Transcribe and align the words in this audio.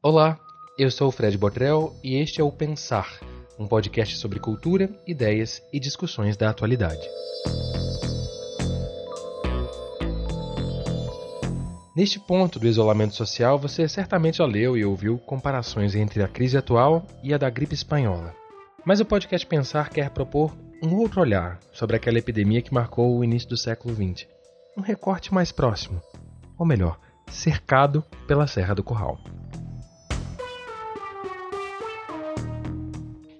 Olá, 0.00 0.38
eu 0.78 0.92
sou 0.92 1.08
o 1.08 1.10
Fred 1.10 1.36
Botrel 1.36 1.92
e 2.04 2.14
este 2.14 2.40
é 2.40 2.44
o 2.44 2.52
Pensar, 2.52 3.18
um 3.58 3.66
podcast 3.66 4.16
sobre 4.16 4.38
cultura, 4.38 4.88
ideias 5.04 5.60
e 5.72 5.80
discussões 5.80 6.36
da 6.36 6.48
atualidade. 6.48 7.02
Neste 11.96 12.20
ponto 12.20 12.60
do 12.60 12.68
isolamento 12.68 13.16
social, 13.16 13.58
você 13.58 13.88
certamente 13.88 14.36
já 14.36 14.46
leu 14.46 14.76
e 14.76 14.84
ouviu 14.84 15.18
comparações 15.18 15.96
entre 15.96 16.22
a 16.22 16.28
crise 16.28 16.56
atual 16.56 17.04
e 17.20 17.34
a 17.34 17.38
da 17.38 17.50
gripe 17.50 17.74
espanhola. 17.74 18.32
Mas 18.86 19.00
o 19.00 19.04
podcast 19.04 19.44
Pensar 19.48 19.88
quer 19.90 20.10
propor 20.10 20.56
um 20.80 20.94
outro 20.94 21.20
olhar 21.20 21.58
sobre 21.72 21.96
aquela 21.96 22.18
epidemia 22.18 22.62
que 22.62 22.72
marcou 22.72 23.18
o 23.18 23.24
início 23.24 23.48
do 23.48 23.56
século 23.56 23.92
XX. 23.92 24.28
Um 24.76 24.80
recorte 24.80 25.34
mais 25.34 25.50
próximo, 25.50 26.00
ou 26.56 26.64
melhor, 26.64 27.00
cercado 27.28 28.04
pela 28.28 28.46
Serra 28.46 28.76
do 28.76 28.84
Curral. 28.84 29.18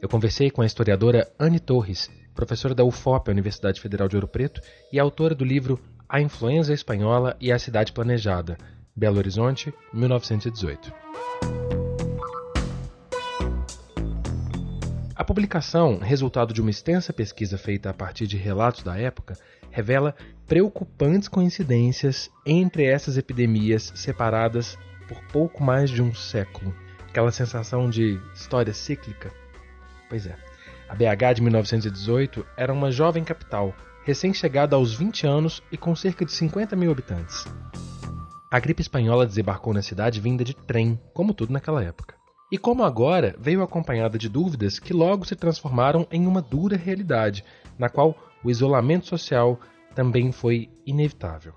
Eu 0.09 0.13
conversei 0.13 0.51
com 0.51 0.63
a 0.63 0.65
historiadora 0.65 1.31
Anne 1.39 1.61
Torres, 1.61 2.11
professora 2.35 2.75
da 2.75 2.83
UFOP, 2.83 3.31
Universidade 3.31 3.79
Federal 3.79 4.09
de 4.09 4.17
Ouro 4.17 4.27
Preto, 4.27 4.59
e 4.91 4.99
autora 4.99 5.35
do 5.35 5.45
livro 5.45 5.79
A 6.09 6.19
Influenza 6.19 6.73
Espanhola 6.73 7.37
e 7.39 7.53
a 7.53 7.59
Cidade 7.59 7.93
Planejada, 7.93 8.57
Belo 8.97 9.19
Horizonte, 9.19 9.71
1918. 9.93 10.91
A 15.15 15.23
publicação, 15.23 15.99
resultado 15.99 16.55
de 16.55 16.63
uma 16.63 16.71
extensa 16.71 17.13
pesquisa 17.13 17.59
feita 17.59 17.91
a 17.91 17.93
partir 17.93 18.27
de 18.27 18.39
relatos 18.39 18.83
da 18.83 18.97
época, 18.97 19.37
revela 19.71 20.15
preocupantes 20.47 21.29
coincidências 21.29 22.31
entre 22.47 22.87
essas 22.87 23.19
epidemias 23.19 23.93
separadas 23.95 24.79
por 25.07 25.23
pouco 25.31 25.63
mais 25.63 25.91
de 25.91 26.01
um 26.01 26.15
século. 26.15 26.75
Aquela 27.07 27.31
sensação 27.31 27.91
de 27.91 28.19
história 28.35 28.73
cíclica 28.73 29.31
Pois 30.09 30.27
é. 30.27 30.37
A 30.89 30.95
BH 30.95 31.35
de 31.37 31.43
1918 31.43 32.47
era 32.57 32.73
uma 32.73 32.91
jovem 32.91 33.23
capital, 33.23 33.75
recém-chegada 34.05 34.75
aos 34.75 34.95
20 34.95 35.27
anos 35.27 35.63
e 35.71 35.77
com 35.77 35.95
cerca 35.95 36.25
de 36.25 36.33
50 36.33 36.75
mil 36.75 36.91
habitantes. 36.91 37.45
A 38.51 38.59
gripe 38.59 38.81
espanhola 38.81 39.27
desembarcou 39.27 39.75
na 39.75 39.83
cidade 39.83 40.21
vinda 40.21 40.43
de 40.43 40.55
trem, 40.55 40.99
como 41.13 41.35
tudo 41.35 41.53
naquela 41.53 41.85
época. 41.85 42.15
E 42.51 42.57
como 42.57 42.83
agora, 42.83 43.37
veio 43.39 43.63
acompanhada 43.63 44.17
de 44.17 44.27
dúvidas 44.27 44.79
que 44.79 44.95
logo 44.95 45.27
se 45.27 45.37
transformaram 45.37 46.07
em 46.11 46.27
uma 46.27 46.41
dura 46.41 46.75
realidade, 46.75 47.45
na 47.79 47.91
qual 47.91 48.17
o 48.43 48.51
isolamento 48.51 49.07
social 49.07 49.61
também 49.95 50.33
foi 50.33 50.71
inevitável. 50.87 51.53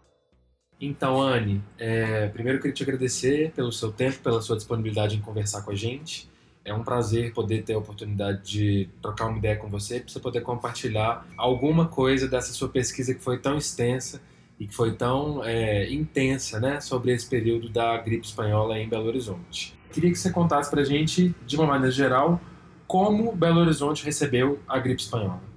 Então, 0.82 1.22
Anne, 1.22 1.64
é, 1.78 2.28
primeiro 2.30 2.58
eu 2.58 2.62
queria 2.62 2.74
te 2.74 2.84
agradecer 2.84 3.52
pelo 3.52 3.72
seu 3.72 3.92
tempo, 3.92 4.20
pela 4.20 4.42
sua 4.42 4.58
disponibilidade 4.58 5.16
em 5.16 5.22
conversar 5.22 5.62
com 5.62 5.72
a 5.72 5.76
gente. 5.76 6.28
É 6.64 6.74
um 6.74 6.84
prazer 6.84 7.34
poder 7.34 7.64
ter 7.64 7.74
a 7.74 7.78
oportunidade 7.78 8.44
de 8.44 8.90
trocar 9.02 9.28
uma 9.28 9.38
ideia 9.38 9.56
com 9.56 9.68
você, 9.68 10.00
para 10.00 10.12
você 10.12 10.20
poder 10.20 10.42
compartilhar 10.42 11.26
alguma 11.36 11.88
coisa 11.88 12.28
dessa 12.28 12.54
sua 12.54 12.70
pesquisa 12.70 13.14
que 13.14 13.24
foi 13.24 13.40
tão 13.40 13.58
extensa 13.58 14.22
e 14.60 14.68
que 14.68 14.76
foi 14.76 14.94
tão 14.94 15.44
é, 15.44 15.92
intensa 15.92 16.60
né, 16.60 16.80
sobre 16.80 17.12
esse 17.12 17.28
período 17.28 17.68
da 17.68 17.98
gripe 17.98 18.26
espanhola 18.26 18.78
em 18.78 18.88
Belo 18.88 19.08
Horizonte. 19.08 19.76
Queria 19.92 20.12
que 20.12 20.18
você 20.18 20.30
contasse 20.30 20.70
para 20.70 20.82
a 20.82 20.86
gente, 20.86 21.34
de 21.46 21.56
uma 21.56 21.66
maneira 21.66 21.92
geral, 21.92 22.40
como 22.86 23.36
Belo 23.36 23.62
Horizonte 23.62 24.06
recebeu 24.06 24.60
a 24.68 24.78
gripe 24.78 25.02
espanhola. 25.02 25.51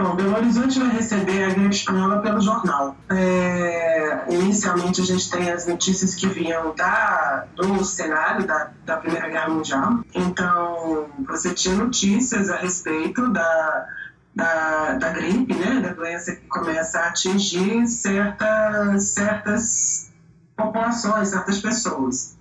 Bom, 0.00 0.14
Belo 0.14 0.36
Horizonte 0.36 0.78
vai 0.78 0.90
receber 0.90 1.42
a 1.42 1.48
gripe 1.48 1.74
espanhola 1.74 2.22
pelo 2.22 2.40
jornal. 2.40 2.96
É, 3.10 4.26
inicialmente 4.32 5.00
a 5.00 5.04
gente 5.04 5.28
tem 5.28 5.50
as 5.50 5.66
notícias 5.66 6.14
que 6.14 6.28
vinham 6.28 6.72
da, 6.76 7.46
do 7.56 7.84
cenário 7.84 8.46
da, 8.46 8.70
da 8.86 8.98
Primeira 8.98 9.28
Guerra 9.28 9.48
Mundial. 9.48 10.04
Então, 10.14 11.08
você 11.26 11.52
tinha 11.52 11.74
notícias 11.74 12.48
a 12.48 12.58
respeito 12.58 13.28
da, 13.32 13.88
da, 14.36 14.92
da 14.92 15.10
gripe, 15.10 15.52
né, 15.52 15.80
da 15.80 15.92
doença 15.92 16.36
que 16.36 16.46
começa 16.46 17.00
a 17.00 17.08
atingir 17.08 17.88
certas, 17.88 19.02
certas 19.02 20.12
populações, 20.56 21.30
certas 21.30 21.58
pessoas. 21.58 22.36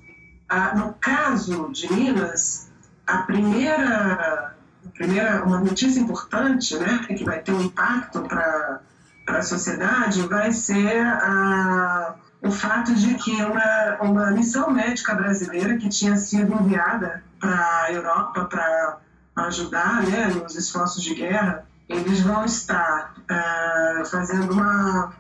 Ah, 0.47 0.75
no 0.75 0.93
caso 0.93 1.71
de 1.71 1.91
Minas, 1.91 2.69
a 3.07 3.17
primeira 3.23 4.56
primeira, 4.93 5.43
uma 5.43 5.59
notícia 5.59 5.99
importante, 5.99 6.77
né, 6.77 6.99
que 7.07 7.23
vai 7.23 7.39
ter 7.39 7.51
um 7.51 7.61
impacto 7.61 8.21
para 8.21 8.81
a 9.27 9.41
sociedade, 9.41 10.21
vai 10.27 10.51
ser 10.51 11.05
a, 11.05 12.15
o 12.41 12.51
fato 12.51 12.93
de 12.93 13.15
que 13.15 13.31
uma, 13.43 13.97
uma 14.01 14.31
missão 14.31 14.71
médica 14.71 15.15
brasileira 15.15 15.77
que 15.77 15.89
tinha 15.89 16.15
sido 16.17 16.53
enviada 16.53 17.23
para 17.39 17.83
a 17.83 17.91
Europa 17.91 18.45
para 18.45 18.97
ajudar 19.47 20.03
né, 20.03 20.27
nos 20.27 20.55
esforços 20.55 21.03
de 21.03 21.13
guerra, 21.15 21.65
eles 21.87 22.21
vão 22.21 22.43
estar 22.43 23.13
uh, 23.21 24.05
fazendo 24.05 24.51
uma, 24.51 25.13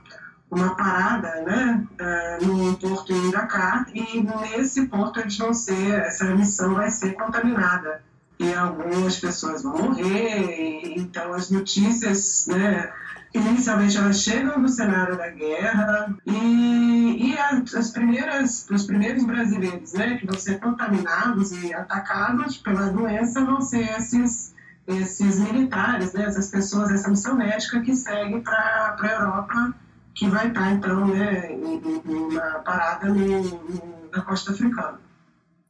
uma 0.49 0.75
parada 0.75 1.41
né, 1.41 1.87
uh, 2.01 2.45
no 2.45 2.77
porto 2.77 3.13
em 3.13 3.31
Dakar 3.31 3.85
e 3.93 4.21
nesse 4.21 4.87
porto 4.87 5.19
eles 5.19 5.37
vão 5.37 5.53
ser, 5.53 6.01
essa 6.01 6.25
missão 6.25 6.73
vai 6.75 6.89
ser 6.89 7.13
contaminada 7.13 8.01
e 8.39 8.53
algumas 8.53 9.19
pessoas 9.19 9.63
vão 9.63 9.77
morrer. 9.77 10.93
Então, 10.97 11.33
as 11.33 11.49
notícias, 11.49 12.45
né, 12.47 12.91
inicialmente 13.33 13.97
elas 13.97 14.21
chegam 14.21 14.61
do 14.61 14.67
cenário 14.67 15.17
da 15.17 15.29
guerra 15.29 16.15
e, 16.25 17.31
e 17.31 17.37
as 17.37 17.91
primeiras, 17.91 18.67
os 18.69 18.83
primeiros 18.85 19.23
brasileiros, 19.23 19.93
né, 19.93 20.17
que 20.17 20.25
vão 20.25 20.37
ser 20.37 20.59
contaminados 20.59 21.51
e 21.51 21.73
atacados 21.73 22.57
pela 22.57 22.89
doença 22.89 23.43
vão 23.43 23.61
ser 23.61 23.97
esses 23.97 24.55
esses 24.87 25.37
militares, 25.39 26.13
né, 26.13 26.23
essas 26.23 26.49
pessoas, 26.49 26.89
essa 26.89 27.09
missão 27.09 27.35
médica 27.35 27.81
que 27.81 27.93
segue 27.93 28.39
para 28.39 28.95
a 28.97 29.05
Europa, 29.05 29.75
que 30.15 30.29
vai 30.29 30.47
estar, 30.47 30.71
então, 30.71 31.07
né, 31.07 31.51
em, 31.51 31.81
em 32.05 32.15
uma 32.15 32.59
parada 32.59 33.09
no, 33.09 33.41
no, 33.41 34.09
na 34.09 34.21
costa 34.21 34.53
africana. 34.53 34.97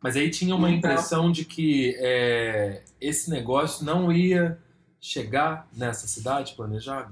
Mas 0.02 0.16
aí 0.16 0.30
tinha 0.30 0.56
uma 0.56 0.70
então, 0.70 0.92
impressão 0.92 1.32
de 1.32 1.44
que 1.44 1.96
é, 2.00 2.84
esse 3.02 3.30
negócio 3.30 3.86
não 3.86 4.12
ia 4.12 4.60
chegar 5.00 5.68
nessa 5.76 6.08
cidade 6.08 6.54
planejada? 6.56 7.12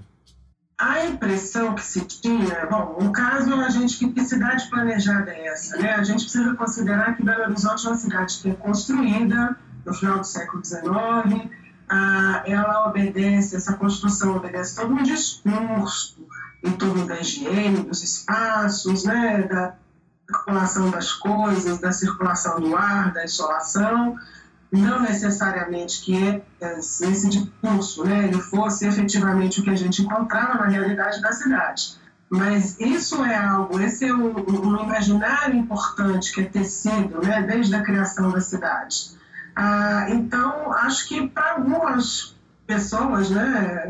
A 0.77 1.05
impressão 1.05 1.73
que 1.73 1.83
se 1.83 2.01
tinha, 2.05 2.65
bom, 2.65 2.97
no 3.01 3.11
caso 3.11 3.53
a 3.53 3.69
gente 3.69 3.97
que, 3.97 4.11
que 4.11 4.25
cidade 4.25 4.69
planejada 4.69 5.31
é 5.31 5.47
essa, 5.47 5.77
né? 5.77 5.93
A 5.93 6.03
gente 6.03 6.23
precisa 6.23 6.53
considerar 6.55 7.15
que 7.15 7.23
Belo 7.23 7.43
Horizonte 7.43 7.85
é 7.85 7.89
uma 7.89 7.97
cidade 7.97 8.39
que 8.41 8.49
é 8.49 8.53
construída 8.53 9.57
no 9.85 9.93
final 9.93 10.19
do 10.19 10.25
século 10.25 10.65
XIX, 10.65 11.49
ah, 11.87 12.43
ela 12.45 12.89
obedece, 12.89 13.55
essa 13.55 13.73
construção 13.73 14.35
obedece 14.35 14.75
todo 14.75 14.93
um 14.93 15.03
discurso 15.03 16.25
em 16.63 16.71
torno 16.71 17.05
da 17.05 17.19
higiene, 17.19 17.83
dos 17.83 18.03
espaços, 18.03 19.05
né? 19.05 19.43
Da, 19.43 19.75
circulação 20.27 20.89
das 20.89 21.11
coisas, 21.13 21.79
da 21.79 21.91
circulação 21.91 22.59
do 22.59 22.75
ar, 22.75 23.13
da 23.13 23.23
insolação, 23.23 24.17
não 24.71 25.01
necessariamente 25.01 26.01
que 26.01 26.41
esse 26.59 27.29
discurso 27.29 28.03
né, 28.03 28.25
ele 28.25 28.41
fosse 28.41 28.87
efetivamente 28.87 29.59
o 29.59 29.63
que 29.63 29.69
a 29.69 29.75
gente 29.75 30.01
encontrava 30.01 30.55
na 30.55 30.67
realidade 30.67 31.21
da 31.21 31.31
cidade. 31.31 31.97
Mas 32.29 32.79
isso 32.79 33.23
é 33.23 33.35
algo, 33.35 33.79
esse 33.79 34.05
é 34.05 34.13
um, 34.13 34.33
um 34.35 34.83
imaginário 34.83 35.55
importante 35.55 36.33
que 36.33 36.41
é 36.41 36.45
tecido 36.45 37.21
né, 37.21 37.43
desde 37.43 37.75
a 37.75 37.83
criação 37.83 38.31
da 38.31 38.41
cidade. 38.41 39.15
Ah, 39.55 40.07
então, 40.09 40.73
acho 40.73 41.07
que 41.07 41.27
para 41.27 41.51
algumas 41.53 42.35
pessoas, 42.65 43.29
né, 43.29 43.87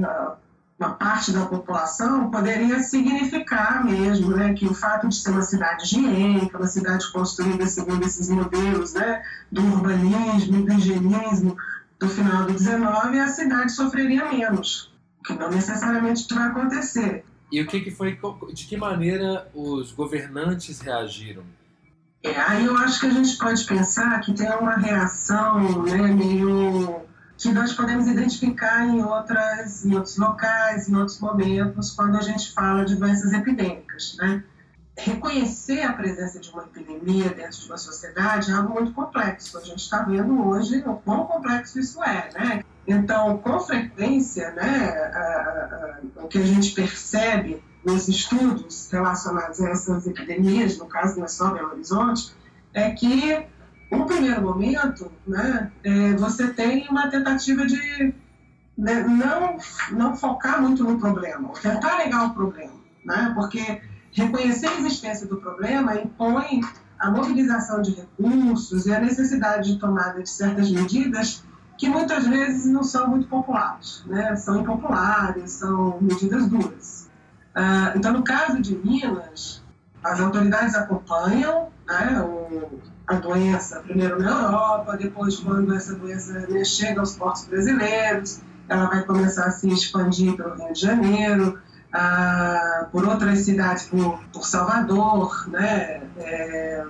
uma 0.77 0.93
parte 0.93 1.31
da 1.31 1.45
população 1.45 2.29
poderia 2.29 2.79
significar 2.79 3.83
mesmo 3.85 4.35
né, 4.35 4.53
que 4.53 4.67
o 4.67 4.73
fato 4.73 5.07
de 5.07 5.15
ser 5.15 5.31
uma 5.31 5.41
cidade 5.41 5.83
higiênica, 5.83 6.57
uma 6.57 6.67
cidade 6.67 7.09
construída 7.11 7.65
segundo 7.65 8.05
esses 8.05 8.29
modelos 8.29 8.93
né, 8.93 9.23
do 9.49 9.61
urbanismo, 9.61 10.63
do 10.63 10.73
higienismo 10.73 11.55
do 11.97 12.09
final 12.09 12.45
do 12.45 12.53
19, 12.53 13.19
a 13.19 13.27
cidade 13.27 13.71
sofreria 13.71 14.29
menos, 14.29 14.93
o 15.19 15.23
que 15.23 15.33
não 15.33 15.49
necessariamente 15.49 16.31
vai 16.33 16.47
acontecer. 16.49 17.23
E 17.49 17.61
o 17.61 17.67
que, 17.67 17.79
que 17.79 17.91
foi, 17.91 18.19
de 18.53 18.65
que 18.65 18.75
maneira 18.75 19.47
os 19.53 19.93
governantes 19.93 20.81
reagiram? 20.81 21.43
É, 22.21 22.37
aí 22.41 22.65
eu 22.65 22.75
acho 22.77 22.99
que 22.99 23.05
a 23.05 23.11
gente 23.11 23.37
pode 23.37 23.63
pensar 23.65 24.19
que 24.19 24.33
tem 24.33 24.49
uma 24.49 24.75
reação 24.75 25.83
né, 25.83 26.07
meio 26.07 27.05
que 27.37 27.51
nós 27.51 27.73
podemos 27.73 28.07
identificar 28.07 28.85
em, 28.85 29.03
outras, 29.03 29.85
em 29.85 29.95
outros 29.95 30.17
locais, 30.17 30.87
em 30.87 30.95
outros 30.95 31.19
momentos, 31.19 31.91
quando 31.91 32.17
a 32.17 32.21
gente 32.21 32.53
fala 32.53 32.85
de 32.85 32.95
doenças 32.95 33.33
epidêmicas. 33.33 34.15
Né? 34.19 34.43
Reconhecer 34.97 35.81
a 35.81 35.91
presença 35.91 36.39
de 36.39 36.49
uma 36.51 36.63
epidemia 36.63 37.29
dentro 37.29 37.59
de 37.59 37.65
uma 37.65 37.77
sociedade 37.77 38.51
é 38.51 38.53
algo 38.53 38.73
muito 38.73 38.93
complexo. 38.93 39.57
A 39.57 39.61
gente 39.61 39.79
está 39.79 40.03
vendo 40.03 40.47
hoje 40.47 40.81
o 40.85 40.95
quão 40.95 41.25
complexo 41.25 41.79
isso 41.79 42.01
é. 42.03 42.29
Né? 42.33 42.63
Então, 42.87 43.37
com 43.39 43.59
frequência, 43.59 44.51
né, 44.51 44.89
a, 45.13 45.99
a, 46.17 46.23
o 46.23 46.27
que 46.27 46.37
a 46.37 46.45
gente 46.45 46.71
percebe 46.71 47.61
nos 47.83 48.07
estudos 48.07 48.89
relacionados 48.91 49.61
a 49.61 49.69
essas 49.69 50.07
epidemias, 50.07 50.77
no 50.77 50.85
caso 50.85 51.17
não 51.17 51.25
é 51.25 51.27
só 51.27 51.51
Belo 51.51 51.71
Horizonte, 51.71 52.33
é 52.73 52.91
que 52.91 53.45
no 53.91 54.05
primeiro 54.05 54.41
momento, 54.41 55.11
né, 55.27 55.71
é, 55.83 56.13
você 56.13 56.47
tem 56.47 56.87
uma 56.89 57.09
tentativa 57.09 57.65
de 57.65 58.13
né, 58.77 59.03
não, 59.03 59.57
não 59.91 60.15
focar 60.15 60.61
muito 60.61 60.83
no 60.83 60.99
problema, 60.99 61.49
tentar 61.61 61.97
negar 61.97 62.27
o 62.27 62.33
problema, 62.33 62.73
né, 63.05 63.31
porque 63.35 63.81
reconhecer 64.11 64.67
a 64.67 64.79
existência 64.79 65.27
do 65.27 65.37
problema 65.37 65.95
impõe 65.95 66.61
a 66.99 67.11
mobilização 67.11 67.81
de 67.81 67.91
recursos 67.91 68.85
e 68.85 68.93
a 68.93 68.99
necessidade 68.99 69.73
de 69.73 69.79
tomada 69.79 70.21
de 70.21 70.29
certas 70.29 70.71
medidas 70.71 71.43
que 71.77 71.89
muitas 71.89 72.25
vezes 72.25 72.65
não 72.65 72.83
são 72.83 73.09
muito 73.09 73.27
populares, 73.27 74.03
né, 74.07 74.35
são 74.35 74.61
impopulares, 74.61 75.51
são 75.51 75.99
medidas 76.01 76.47
duras. 76.47 77.09
Uh, 77.55 77.97
então, 77.97 78.11
no 78.11 78.23
caso 78.23 78.61
de 78.61 78.75
Minas, 78.75 79.63
as 80.03 80.19
autoridades 80.19 80.75
acompanham 80.75 81.69
né, 81.87 82.21
o, 82.21 82.79
a 83.07 83.15
doença, 83.15 83.81
primeiro 83.81 84.21
na 84.21 84.43
Europa, 84.43 84.97
depois, 84.97 85.37
quando 85.37 85.73
essa 85.73 85.95
doença 85.95 86.33
né, 86.47 86.63
chega 86.63 86.99
aos 86.99 87.15
portos 87.15 87.45
brasileiros, 87.45 88.41
ela 88.67 88.85
vai 88.85 89.03
começar 89.03 89.45
a 89.45 89.51
se 89.51 89.67
expandir 89.67 90.35
pelo 90.35 90.55
Rio 90.55 90.73
de 90.73 90.79
Janeiro, 90.79 91.59
ah, 91.93 92.87
por 92.91 93.07
outras 93.07 93.39
cidades, 93.39 93.85
por, 93.85 94.19
por 94.33 94.45
Salvador, 94.45 95.47
né, 95.49 96.01
é, 96.17 96.85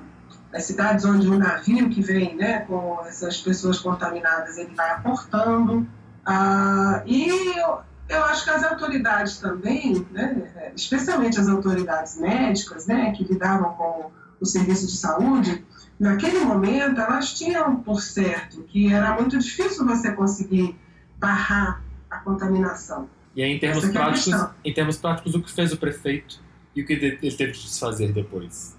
as 0.54 0.64
cidades 0.64 1.04
onde 1.04 1.28
o 1.28 1.38
navio 1.38 1.90
que 1.90 2.02
vem 2.02 2.36
né, 2.36 2.60
com 2.62 3.02
essas 3.06 3.42
pessoas 3.42 3.80
contaminadas, 3.80 4.58
ele 4.58 4.74
vai 4.74 4.92
aportando. 4.92 5.86
Ah, 6.26 7.04
e 7.06 7.30
eu, 7.58 7.80
eu 8.08 8.24
acho 8.26 8.46
que 8.46 8.50
as 8.50 8.64
autoridades 8.64 9.38
também, 9.38 10.08
né, 10.12 10.72
especialmente 10.76 11.40
as 11.40 11.50
autoridades 11.50 12.18
médicas, 12.18 12.88
né, 12.88 13.12
que 13.12 13.26
lidavam 13.26 13.74
com 13.74 14.12
o 14.40 14.46
serviço 14.46 14.88
de 14.88 14.96
saúde, 14.96 15.66
naquele 16.00 16.40
momento 16.40 17.00
elas 17.00 17.34
tinham 17.34 17.78
por 17.78 18.02
certo 18.02 18.64
que 18.64 18.92
era 18.92 19.14
muito 19.14 19.38
difícil 19.38 19.86
você 19.86 20.12
conseguir 20.12 20.78
barrar 21.18 21.82
a 22.10 22.18
contaminação. 22.18 23.10
E 23.36 23.44
aí, 23.44 23.52
em 23.52 23.60
termos, 23.60 23.84
é 23.84 23.92
práticos, 23.92 24.34
é 24.34 24.50
em 24.64 24.74
termos 24.74 24.98
práticos, 24.98 25.36
o 25.36 25.42
que 25.42 25.52
fez 25.52 25.74
o 25.74 25.78
prefeito 25.78 26.40
e 26.76 26.82
o 26.82 26.86
que 26.86 26.94
ele 26.94 27.18
teve 27.18 27.52
de 27.52 27.64
desfazer 27.64 28.14
depois? 28.14 28.76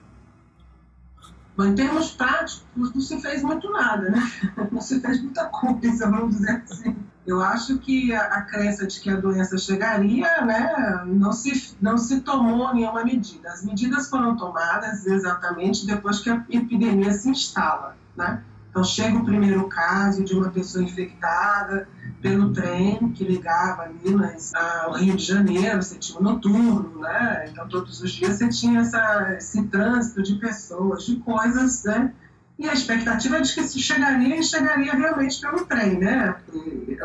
Bom, 1.57 1.65
em 1.65 1.75
termos 1.75 2.13
práticos, 2.13 2.65
não 2.75 3.01
se 3.01 3.21
fez 3.21 3.43
muito 3.43 3.71
nada, 3.71 4.11
né? 4.11 4.21
Não 4.71 4.81
se 4.81 5.01
fez 5.01 5.23
muita 5.23 5.47
coisa, 5.47 6.11
vamos 6.11 6.37
dizer 6.37 6.63
assim. 6.65 6.97
Eu 7.27 7.43
acho 7.43 7.79
que 7.79 8.15
a, 8.15 8.21
a 8.21 8.43
crença 8.43 8.87
de 8.87 9.01
que 9.01 9.11
a 9.11 9.17
doença 9.17 9.59
chegaria, 9.59 10.43
né, 10.43 11.03
não 11.07 11.33
se, 11.33 11.77
não 11.81 11.99
se 11.99 12.21
tomou 12.21 12.73
nenhuma 12.73 13.05
medida. 13.05 13.51
As 13.51 13.65
medidas 13.65 14.09
foram 14.09 14.37
tomadas 14.37 15.05
exatamente 15.05 15.85
depois 15.85 16.21
que 16.21 16.31
a 16.31 16.45
epidemia 16.49 17.13
se 17.13 17.29
instala, 17.29 17.97
né? 18.17 18.43
Então 18.71 18.85
chega 18.85 19.17
o 19.17 19.25
primeiro 19.25 19.67
caso 19.69 20.23
de 20.23 20.35
uma 20.35 20.51
pessoa 20.51 20.85
infectada 20.85 21.89
pelo 22.21 22.53
trem 22.53 23.11
que 23.13 23.25
ligava 23.25 23.89
Minas 24.05 24.55
ao 24.55 24.93
Rio 24.93 25.17
de 25.17 25.25
Janeiro, 25.25 25.83
você 25.83 25.97
tinha 25.97 26.19
o 26.19 26.23
noturno, 26.23 27.01
né? 27.01 27.49
Então 27.51 27.67
todos 27.69 28.03
os 28.03 28.13
dias 28.13 28.37
você 28.37 28.49
tinha 28.51 28.81
essa, 28.81 29.35
esse 29.39 29.63
trânsito 29.69 30.23
de 30.23 30.35
pessoas, 30.35 31.07
de 31.07 31.17
coisas, 31.17 31.85
né? 31.85 32.13
E 32.59 32.69
a 32.69 32.73
expectativa 32.73 33.37
é 33.37 33.41
de 33.41 33.55
que 33.55 33.63
se 33.65 33.79
chegaria 33.79 34.37
e 34.37 34.43
chegaria 34.43 34.95
realmente 34.95 35.41
pelo 35.41 35.67
trem, 35.67 35.99
né? 35.99 36.37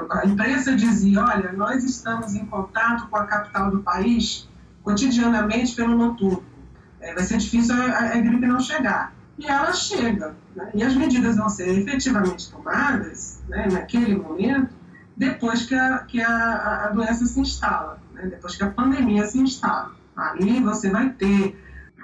A 0.09 0.25
imprensa 0.25 0.73
dizia, 0.75 1.21
olha, 1.21 1.51
nós 1.51 1.83
estamos 1.83 2.33
em 2.35 2.45
contato 2.45 3.09
com 3.09 3.17
a 3.17 3.25
capital 3.25 3.69
do 3.69 3.83
país 3.83 4.47
cotidianamente 4.81 5.75
pelo 5.75 5.97
noturno. 5.97 6.43
É, 7.01 7.13
vai 7.13 7.23
ser 7.23 7.37
difícil 7.37 7.75
a, 7.75 8.13
a, 8.13 8.17
gripe 8.17 8.45
não 8.45 8.59
chegar 8.59 9.13
e 9.37 9.47
ela 9.47 9.73
chega. 9.73 10.35
Né? 10.55 10.69
E 10.75 10.83
as 10.83 10.95
medidas 10.95 11.35
vão 11.35 11.49
ser 11.49 11.67
efetivamente 11.79 12.49
tomadas 12.51 13.41
né, 13.49 13.67
naquele 13.71 14.15
momento, 14.15 14.69
depois 15.17 15.65
que 15.65 15.75
a, 15.75 15.99
que 15.99 16.21
a, 16.21 16.85
a 16.85 16.89
doença 16.89 17.25
se 17.25 17.39
instala, 17.39 17.99
né? 18.13 18.27
depois 18.27 18.55
que 18.55 18.63
a 18.63 18.69
pandemia 18.69 19.25
se 19.25 19.39
instala. 19.39 19.91
Ali 20.15 20.61
você 20.61 20.89
vai 20.89 21.09
ter 21.09 21.57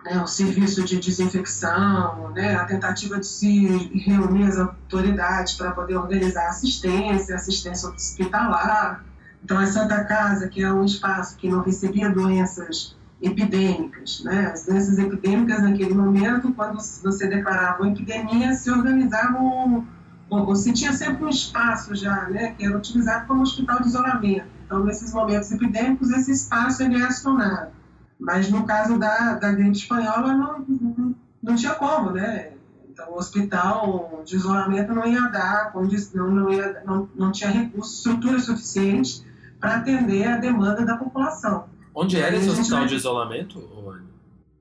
né, 0.04 0.22
o 0.22 0.28
serviço 0.28 0.84
de 0.84 1.00
desinfecção, 1.00 2.32
né, 2.32 2.56
a 2.56 2.66
tentativa 2.66 3.20
de 3.20 3.26
se 3.26 3.68
reunir 4.06 4.46
as 4.46 4.58
autoridades 4.58 5.54
para 5.54 5.72
poder 5.72 5.98
organizar 5.98 6.48
assistência, 6.48 7.36
assistência 7.36 7.90
hospitalar. 7.90 9.04
Então, 9.44 9.58
a 9.60 9.66
Santa 9.66 10.04
Casa, 10.04 10.48
que 10.48 10.64
é 10.64 10.72
um 10.72 10.84
espaço 10.84 11.38
que 11.38 11.50
não 11.50 11.62
recebia 11.62 12.10
doenças 12.10 12.96
epidêmicas. 13.22 14.22
Né? 14.24 14.52
As 14.54 14.66
doenças 14.66 14.98
epidêmicas, 14.98 15.62
naquele 15.62 15.94
momento, 15.94 16.54
quando 16.54 16.80
você 16.80 17.28
declarava 17.28 17.84
uma 17.84 17.92
epidemia, 17.92 18.54
se 18.54 18.70
organizavam, 18.70 19.86
ou, 20.30 20.56
se 20.56 20.74
tinha 20.74 20.94
sempre 20.94 21.24
um 21.24 21.30
espaço 21.30 21.96
já, 21.96 22.28
né, 22.30 22.54
que 22.58 22.66
era 22.66 22.78
utilizado 22.78 23.26
como 23.28 23.42
hospital 23.42 23.82
de 23.82 23.88
isolamento. 23.88 24.46
Então, 24.66 24.84
nesses 24.84 25.14
momentos 25.14 25.52
epidêmicos, 25.52 26.12
esse 26.12 26.32
espaço 26.32 26.84
ele 26.84 27.02
é 27.02 27.06
acionado. 27.06 27.72
Mas 28.20 28.50
no 28.50 28.66
caso 28.66 28.98
da, 28.98 29.36
da 29.36 29.52
gripe 29.52 29.78
espanhola, 29.78 30.34
não, 30.34 30.66
não, 30.68 31.16
não 31.42 31.56
tinha 31.56 31.76
como, 31.76 32.12
né? 32.12 32.52
Então, 32.90 33.12
o 33.12 33.18
hospital 33.18 34.24
de 34.26 34.36
isolamento 34.36 34.92
não 34.92 35.06
ia 35.06 35.28
dar, 35.28 35.72
não, 36.16 36.32
não, 36.32 36.52
ia, 36.52 36.82
não, 36.84 37.08
não 37.16 37.32
tinha 37.32 37.52
recursos, 37.52 37.98
estrutura 37.98 38.40
suficiente 38.40 39.24
para 39.60 39.76
atender 39.76 40.28
a 40.28 40.38
demanda 40.38 40.84
da 40.84 40.98
população. 40.98 41.66
Onde 41.94 42.20
era 42.20 42.36
esse 42.36 42.50
hospital 42.50 42.86
de 42.86 42.96
isolamento, 42.96 43.60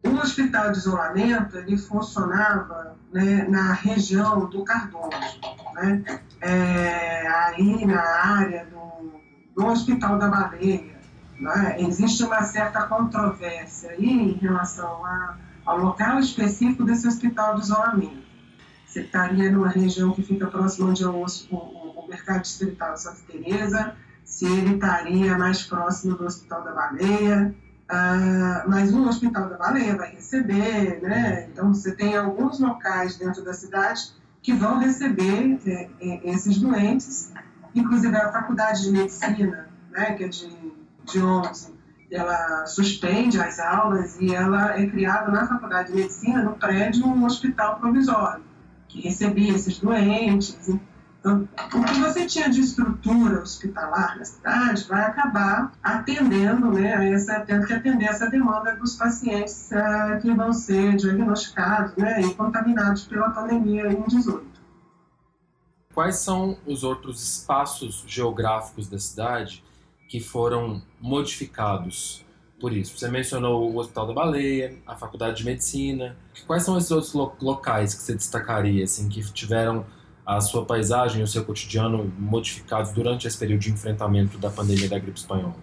O 0.04 0.10
hospital 0.18 0.70
de 0.70 0.78
isolamento 0.78 1.56
ele 1.56 1.78
funcionava 1.78 2.96
né, 3.12 3.46
na 3.48 3.72
região 3.72 4.48
do 4.48 4.62
Cardoso, 4.64 5.10
né? 5.74 6.02
É, 6.40 7.26
aí 7.26 7.86
na 7.86 8.00
área 8.00 8.66
do, 8.66 9.20
do 9.54 9.66
Hospital 9.66 10.18
da 10.18 10.28
Baleia. 10.28 10.95
Né? 11.38 11.76
Existe 11.80 12.24
uma 12.24 12.42
certa 12.42 12.82
controvérsia 12.86 13.90
aí 13.90 14.06
em 14.06 14.32
relação 14.32 15.04
a, 15.04 15.36
ao 15.64 15.78
local 15.78 16.18
específico 16.18 16.84
desse 16.84 17.06
hospital 17.06 17.56
de 17.56 17.62
isolamento. 17.62 18.26
Você 18.86 19.02
estaria 19.02 19.50
numa 19.50 19.68
região 19.68 20.12
que 20.12 20.22
fica 20.22 20.46
próximo 20.46 20.88
onde 20.88 21.04
é 21.04 21.06
o, 21.06 21.24
o, 21.50 21.56
o 21.56 22.08
mercado 22.08 22.42
distrital 22.42 22.94
de 22.94 23.02
Santa 23.02 23.20
Teresa, 23.30 23.94
se 24.24 24.44
ele 24.46 24.74
estaria 24.74 25.36
mais 25.36 25.62
próximo 25.62 26.16
do 26.16 26.24
Hospital 26.24 26.64
da 26.64 26.72
Baleia, 26.72 27.54
uh, 27.90 28.68
mas 28.68 28.92
o 28.92 29.06
Hospital 29.06 29.48
da 29.48 29.56
Baleia 29.56 29.96
vai 29.96 30.12
receber, 30.12 31.00
né? 31.02 31.48
Então 31.52 31.72
você 31.72 31.94
tem 31.94 32.16
alguns 32.16 32.58
locais 32.58 33.16
dentro 33.16 33.44
da 33.44 33.52
cidade 33.52 34.14
que 34.42 34.52
vão 34.52 34.78
receber 34.78 35.60
é, 35.66 35.90
é, 36.00 36.30
esses 36.30 36.58
doentes, 36.58 37.32
inclusive 37.74 38.16
a 38.16 38.32
Faculdade 38.32 38.82
de 38.82 38.92
Medicina, 38.92 39.68
né, 39.90 40.12
que 40.12 40.24
é 40.24 40.28
de, 40.28 40.48
de 41.06 41.22
11, 41.22 41.74
ela 42.10 42.66
suspende 42.66 43.40
as 43.40 43.58
aulas 43.58 44.20
e 44.20 44.34
ela 44.34 44.78
é 44.78 44.86
criada 44.86 45.30
na 45.30 45.46
Faculdade 45.46 45.92
de 45.92 45.98
Medicina, 45.98 46.42
no 46.42 46.52
prédio, 46.52 47.06
um 47.06 47.24
hospital 47.24 47.78
provisório, 47.80 48.44
que 48.88 49.00
recebia 49.00 49.54
esses 49.54 49.78
doentes. 49.78 50.56
Então, 51.18 51.48
o 51.74 51.84
que 51.84 52.00
você 52.00 52.24
tinha 52.24 52.48
de 52.48 52.60
estrutura 52.60 53.42
hospitalar 53.42 54.16
na 54.16 54.24
cidade 54.24 54.84
vai 54.88 55.02
acabar 55.02 55.72
atendendo, 55.82 56.70
né, 56.70 57.10
essa, 57.10 57.40
tendo 57.40 57.66
que 57.66 57.72
atender 57.72 58.04
essa 58.04 58.30
demanda 58.30 58.76
dos 58.76 58.94
pacientes 58.94 59.70
uh, 59.72 60.20
que 60.20 60.32
vão 60.32 60.52
ser 60.52 60.94
diagnosticados 60.94 61.96
né, 61.96 62.20
e 62.20 62.32
contaminados 62.34 63.04
pela 63.06 63.30
pandemia 63.30 63.90
em 63.90 64.02
18. 64.02 64.46
Quais 65.92 66.16
são 66.16 66.58
os 66.64 66.84
outros 66.84 67.20
espaços 67.22 68.04
geográficos 68.06 68.86
da 68.86 68.98
cidade 68.98 69.64
que 70.08 70.20
foram 70.20 70.82
modificados 71.00 72.24
por 72.60 72.72
isso? 72.72 72.96
Você 72.96 73.08
mencionou 73.08 73.70
o 73.70 73.78
Hospital 73.78 74.06
da 74.06 74.14
Baleia, 74.14 74.74
a 74.86 74.96
Faculdade 74.96 75.38
de 75.38 75.44
Medicina. 75.44 76.16
Quais 76.46 76.62
são 76.62 76.78
esses 76.78 76.90
outros 76.90 77.12
locais 77.12 77.94
que 77.94 78.02
você 78.02 78.14
destacaria, 78.14 78.84
assim, 78.84 79.08
que 79.08 79.20
tiveram 79.32 79.84
a 80.24 80.40
sua 80.40 80.64
paisagem 80.64 81.22
o 81.22 81.26
seu 81.26 81.44
cotidiano 81.44 82.12
modificados 82.18 82.92
durante 82.92 83.28
esse 83.28 83.38
período 83.38 83.60
de 83.60 83.70
enfrentamento 83.70 84.38
da 84.38 84.50
pandemia 84.50 84.88
da 84.88 84.98
gripe 84.98 85.18
espanhola? 85.18 85.54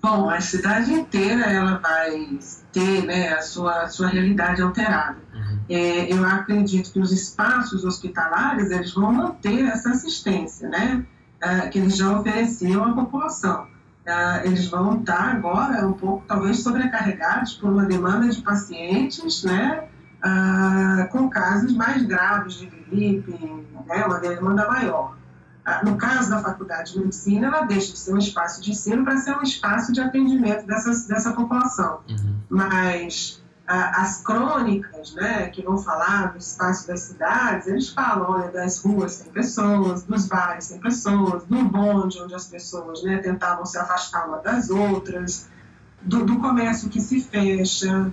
Bom, 0.00 0.30
a 0.30 0.40
cidade 0.40 0.92
inteira 0.92 1.44
ela 1.44 1.78
vai 1.78 2.38
ter 2.72 3.04
né, 3.04 3.32
a, 3.32 3.42
sua, 3.42 3.82
a 3.82 3.88
sua 3.88 4.06
realidade 4.06 4.62
alterada. 4.62 5.18
Uhum. 5.34 5.58
É, 5.68 6.12
eu 6.12 6.24
acredito 6.24 6.92
que 6.92 7.00
os 7.00 7.10
espaços 7.10 7.84
hospitalares 7.84 8.70
eles 8.70 8.94
vão 8.94 9.12
manter 9.12 9.64
essa 9.64 9.90
assistência, 9.90 10.68
né, 10.68 11.04
é, 11.42 11.68
que 11.68 11.80
eles 11.80 11.96
já 11.96 12.16
ofereciam 12.16 12.84
à 12.84 12.94
população. 12.94 13.66
É, 14.08 14.46
eles 14.46 14.66
vão 14.68 15.00
estar 15.00 15.36
agora 15.36 15.86
um 15.86 15.92
pouco, 15.92 16.24
talvez, 16.26 16.62
sobrecarregados 16.62 17.52
por 17.54 17.70
uma 17.70 17.84
demanda 17.84 18.26
de 18.26 18.40
pacientes, 18.40 19.44
né, 19.44 19.84
ah, 20.22 21.06
com 21.12 21.28
casos 21.28 21.76
mais 21.76 22.02
graves 22.04 22.54
de 22.54 22.66
gripe, 22.66 23.32
né, 23.86 24.06
uma 24.06 24.18
demanda 24.18 24.66
maior. 24.66 25.14
Ah, 25.62 25.82
no 25.84 25.98
caso 25.98 26.30
da 26.30 26.38
faculdade 26.38 26.94
de 26.94 27.00
medicina, 27.00 27.48
ela 27.48 27.66
deixa 27.66 27.92
de 27.92 27.98
ser 27.98 28.14
um 28.14 28.18
espaço 28.18 28.62
de 28.62 28.70
ensino 28.70 29.04
para 29.04 29.18
ser 29.18 29.36
um 29.36 29.42
espaço 29.42 29.92
de 29.92 30.00
atendimento 30.00 30.66
dessa, 30.66 31.06
dessa 31.06 31.32
população. 31.34 32.00
Uhum. 32.08 32.36
Mas 32.48 33.42
as 33.68 34.22
crônicas, 34.22 35.14
né, 35.14 35.48
que 35.48 35.62
vão 35.62 35.76
falar 35.76 36.32
do 36.32 36.38
espaço 36.38 36.88
das 36.88 37.00
cidades, 37.00 37.66
eles 37.66 37.90
falam, 37.90 38.30
olha, 38.30 38.50
das 38.50 38.80
ruas 38.80 39.18
tem 39.18 39.30
pessoas, 39.30 40.04
dos 40.04 40.26
bares 40.26 40.68
tem 40.68 40.80
pessoas, 40.80 41.44
do 41.44 41.64
bonde 41.64 42.18
onde 42.18 42.34
as 42.34 42.46
pessoas, 42.46 43.02
né, 43.02 43.18
tentavam 43.18 43.66
se 43.66 43.78
afastar 43.78 44.26
uma 44.26 44.38
das 44.38 44.70
outras, 44.70 45.50
do, 46.00 46.24
do 46.24 46.38
comércio 46.38 46.88
que 46.88 46.98
se 46.98 47.20
fecha, 47.20 48.04
né? 48.04 48.12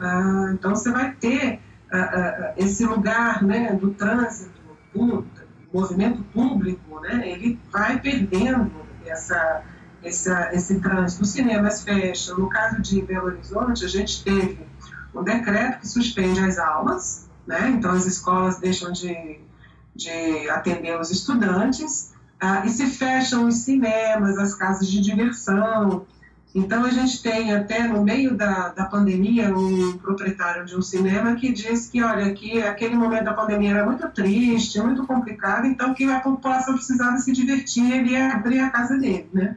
ah, 0.00 0.50
então 0.52 0.70
você 0.70 0.92
vai 0.92 1.12
ter 1.12 1.60
ah, 1.90 1.98
ah, 1.98 2.54
esse 2.56 2.86
lugar, 2.86 3.42
né, 3.42 3.72
do 3.72 3.90
trânsito, 3.94 4.60
do 4.94 5.26
movimento 5.72 6.22
público, 6.32 7.00
né, 7.00 7.28
ele 7.28 7.58
vai 7.72 7.98
perdendo 7.98 8.70
essa, 9.04 9.62
essa, 10.04 10.54
esse 10.54 10.78
trânsito. 10.78 11.24
Os 11.24 11.30
cinemas 11.30 11.82
fecham. 11.82 12.38
No 12.38 12.48
caso 12.48 12.80
de 12.80 13.02
Belo 13.02 13.26
Horizonte, 13.26 13.84
a 13.84 13.88
gente 13.88 14.22
teve 14.22 14.73
um 15.14 15.22
decreto 15.22 15.80
que 15.80 15.88
suspende 15.88 16.40
as 16.40 16.58
aulas, 16.58 17.28
né? 17.46 17.70
então 17.70 17.92
as 17.92 18.06
escolas 18.06 18.58
deixam 18.58 18.92
de, 18.92 19.38
de 19.94 20.48
atender 20.50 20.98
os 20.98 21.10
estudantes, 21.10 22.12
ah, 22.40 22.64
e 22.66 22.68
se 22.68 22.86
fecham 22.86 23.46
os 23.46 23.58
cinemas, 23.58 24.36
as 24.36 24.54
casas 24.54 24.90
de 24.90 25.00
diversão. 25.00 26.04
Então 26.54 26.84
a 26.84 26.90
gente 26.90 27.22
tem 27.22 27.52
até 27.54 27.88
no 27.88 28.04
meio 28.04 28.36
da, 28.36 28.68
da 28.68 28.84
pandemia 28.84 29.56
um 29.56 29.96
proprietário 29.98 30.64
de 30.64 30.76
um 30.76 30.82
cinema 30.82 31.34
que 31.34 31.52
diz 31.52 31.88
que, 31.88 32.02
olha, 32.02 32.32
que 32.32 32.62
aquele 32.62 32.94
momento 32.96 33.24
da 33.24 33.32
pandemia 33.32 33.70
era 33.70 33.86
muito 33.86 34.08
triste, 34.10 34.80
muito 34.80 35.06
complicado, 35.06 35.66
então 35.66 35.94
que 35.94 36.04
a 36.04 36.20
população 36.20 36.74
precisava 36.74 37.16
se 37.18 37.32
divertir, 37.32 37.90
ele 37.90 38.10
ia 38.10 38.34
abrir 38.34 38.60
a 38.60 38.70
casa 38.70 38.96
dele, 38.98 39.28
né? 39.32 39.56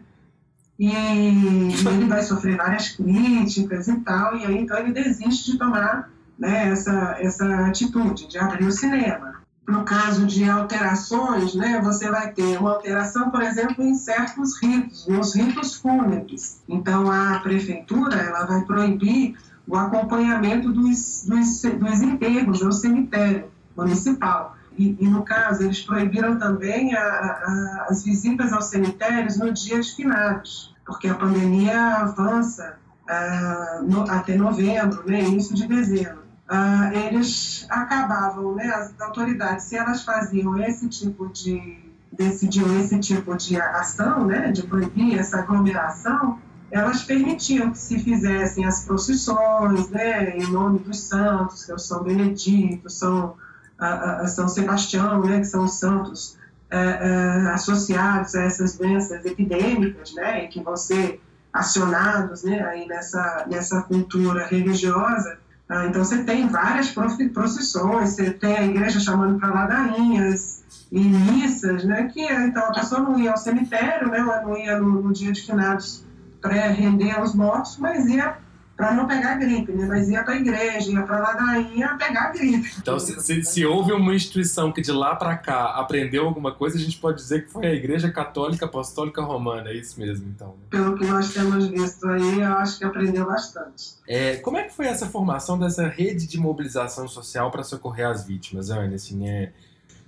E 0.79 0.91
ele 0.91 2.05
vai 2.05 2.21
sofrer 2.21 2.55
várias 2.55 2.89
críticas 2.89 3.87
e 3.87 3.99
tal, 4.01 4.37
e 4.37 4.45
aí 4.45 4.57
então 4.59 4.77
ele 4.77 4.93
desiste 4.93 5.51
de 5.51 5.57
tomar 5.57 6.09
né, 6.37 6.69
essa, 6.69 7.17
essa 7.19 7.65
atitude 7.65 8.27
de 8.27 8.37
abrir 8.37 8.65
o 8.65 8.71
cinema. 8.71 9.41
No 9.67 9.83
caso 9.83 10.25
de 10.25 10.49
alterações, 10.49 11.53
né, 11.53 11.81
você 11.83 12.09
vai 12.09 12.31
ter 12.31 12.57
uma 12.57 12.71
alteração, 12.71 13.29
por 13.31 13.41
exemplo, 13.41 13.83
em 13.83 13.95
certos 13.95 14.61
ritos, 14.61 15.07
nos 15.07 15.35
ritos 15.35 15.75
fúnebres. 15.75 16.61
Então, 16.69 17.11
a 17.11 17.39
prefeitura 17.39 18.15
ela 18.15 18.45
vai 18.45 18.61
proibir 18.61 19.35
o 19.67 19.75
acompanhamento 19.75 20.71
dos, 20.71 21.25
dos, 21.27 21.61
dos 21.61 22.01
enterros 22.01 22.61
no 22.61 22.71
cemitério 22.71 23.45
municipal. 23.75 24.56
E, 24.77 24.95
e, 24.99 25.07
no 25.07 25.23
caso, 25.23 25.63
eles 25.63 25.81
proibiram 25.81 26.37
também 26.37 26.93
a, 26.93 27.01
a, 27.01 27.87
as 27.89 28.03
visitas 28.03 28.53
aos 28.53 28.65
cemitérios 28.65 29.37
no 29.37 29.51
dia 29.51 29.81
de 29.81 29.95
finados, 29.95 30.75
porque 30.85 31.07
a 31.07 31.15
pandemia 31.15 31.95
avança 31.95 32.77
uh, 33.09 33.83
no, 33.83 34.09
até 34.09 34.37
novembro, 34.37 35.03
né, 35.07 35.21
início 35.21 35.55
de 35.55 35.67
dezembro. 35.67 36.27
Uh, 36.49 36.95
eles 36.95 37.65
acabavam, 37.69 38.55
né, 38.55 38.67
as 38.67 38.93
autoridades, 39.01 39.65
se 39.65 39.75
elas 39.75 40.03
faziam 40.03 40.57
esse 40.61 40.87
tipo 40.87 41.27
de 41.27 41.85
decidiam 42.09 42.79
esse 42.79 42.97
tipo 42.99 43.35
de 43.35 43.59
ação, 43.59 44.25
né, 44.25 44.51
de 44.51 44.63
proibir 44.63 45.19
essa 45.19 45.39
aglomeração, 45.39 46.39
elas 46.71 47.03
permitiam 47.03 47.71
que 47.71 47.77
se 47.77 47.99
fizessem 47.99 48.65
as 48.65 48.83
procissões, 48.83 49.89
né, 49.89 50.37
em 50.37 50.49
nome 50.51 50.79
dos 50.79 51.01
santos, 51.01 51.65
que 51.65 51.71
é 51.71 51.75
o 51.75 51.79
São 51.79 52.03
Benedito, 52.03 52.89
São 52.89 53.35
a, 53.79 54.21
a 54.21 54.27
São 54.27 54.47
Sebastião, 54.47 55.21
né, 55.23 55.39
que 55.39 55.45
são 55.45 55.65
os 55.65 55.79
santos 55.79 56.37
é, 56.69 56.77
é, 56.77 57.51
associados 57.51 58.35
a 58.35 58.43
essas 58.43 58.77
doenças 58.77 59.25
epidêmicas, 59.25 60.13
né, 60.13 60.45
e 60.45 60.47
que 60.47 60.61
vão 60.61 60.75
ser 60.75 61.21
acionados, 61.53 62.43
né, 62.43 62.61
aí 62.61 62.87
nessa 62.87 63.45
nessa 63.49 63.81
cultura 63.83 64.45
religiosa. 64.45 65.37
Ah, 65.69 65.85
então 65.85 66.03
você 66.03 66.23
tem 66.23 66.47
várias 66.47 66.91
procissões, 67.33 68.11
você 68.11 68.31
tem 68.31 68.55
a 68.55 68.63
igreja 68.63 68.99
chamando 68.99 69.37
para 69.37 69.53
ladainhas 69.53 70.63
e 70.91 70.99
missas, 70.99 71.83
né, 71.83 72.09
que 72.13 72.21
então 72.21 72.63
a 72.65 72.73
pessoa 72.73 73.01
não 73.01 73.19
ia 73.19 73.31
ao 73.31 73.37
cemitério, 73.37 74.09
né, 74.09 74.19
ela 74.19 74.41
não 74.41 74.57
ia 74.57 74.79
no, 74.79 75.01
no 75.01 75.13
dia 75.13 75.31
de 75.31 75.41
finados 75.41 76.05
para 76.41 76.53
render 76.67 77.11
aos 77.11 77.33
mortos, 77.33 77.77
mas 77.77 78.05
ia 78.05 78.37
para 78.77 78.93
não 78.93 79.07
pegar 79.07 79.35
gripe, 79.37 79.71
né? 79.71 79.87
Mas 79.87 80.07
ia 80.07 80.23
para 80.23 80.35
a 80.35 80.37
igreja, 80.37 80.91
ia 80.91 81.01
para 81.01 81.17
ladainha 81.17 81.97
pegar 81.97 82.31
gripe. 82.31 82.71
Então, 82.77 82.99
se, 82.99 83.19
se, 83.19 83.43
se, 83.43 83.65
houve 83.65 83.91
uma 83.91 84.13
instituição 84.13 84.71
que 84.71 84.81
de 84.81 84.91
lá 84.91 85.15
para 85.15 85.35
cá 85.35 85.71
aprendeu 85.71 86.25
alguma 86.25 86.53
coisa, 86.53 86.77
a 86.77 86.79
gente 86.79 86.97
pode 86.99 87.17
dizer 87.17 87.45
que 87.45 87.51
foi 87.51 87.65
a 87.65 87.73
Igreja 87.73 88.11
Católica 88.11 88.65
Apostólica 88.65 89.23
Romana, 89.23 89.71
é 89.71 89.73
isso 89.73 89.99
mesmo, 89.99 90.27
então? 90.29 90.49
Né? 90.49 90.53
Pelo 90.69 90.95
que 90.95 91.05
nós 91.07 91.33
temos 91.33 91.67
visto 91.67 92.07
aí, 92.07 92.39
eu 92.39 92.53
acho 92.53 92.77
que 92.77 92.85
aprendeu 92.85 93.25
bastante. 93.25 93.95
É, 94.07 94.35
como 94.37 94.57
é 94.57 94.63
que 94.63 94.73
foi 94.73 94.85
essa 94.85 95.07
formação 95.07 95.57
dessa 95.57 95.87
rede 95.87 96.27
de 96.27 96.37
mobilização 96.37 97.07
social 97.07 97.49
para 97.49 97.63
socorrer 97.63 98.07
as 98.07 98.27
vítimas, 98.27 98.69
Anne? 98.69 98.93
Assim, 98.93 99.27
é... 99.27 99.51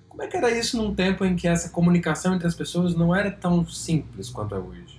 Como 0.08 0.22
é 0.22 0.28
que 0.28 0.38
era 0.38 0.52
isso 0.52 0.78
num 0.78 0.94
tempo 0.94 1.26
em 1.26 1.36
que 1.36 1.48
essa 1.48 1.70
comunicação 1.70 2.36
entre 2.36 2.46
as 2.46 2.54
pessoas 2.54 2.96
não 2.96 3.16
era 3.16 3.32
tão 3.32 3.66
simples 3.68 4.30
quanto 4.30 4.54
é 4.54 4.60
hoje? 4.60 4.99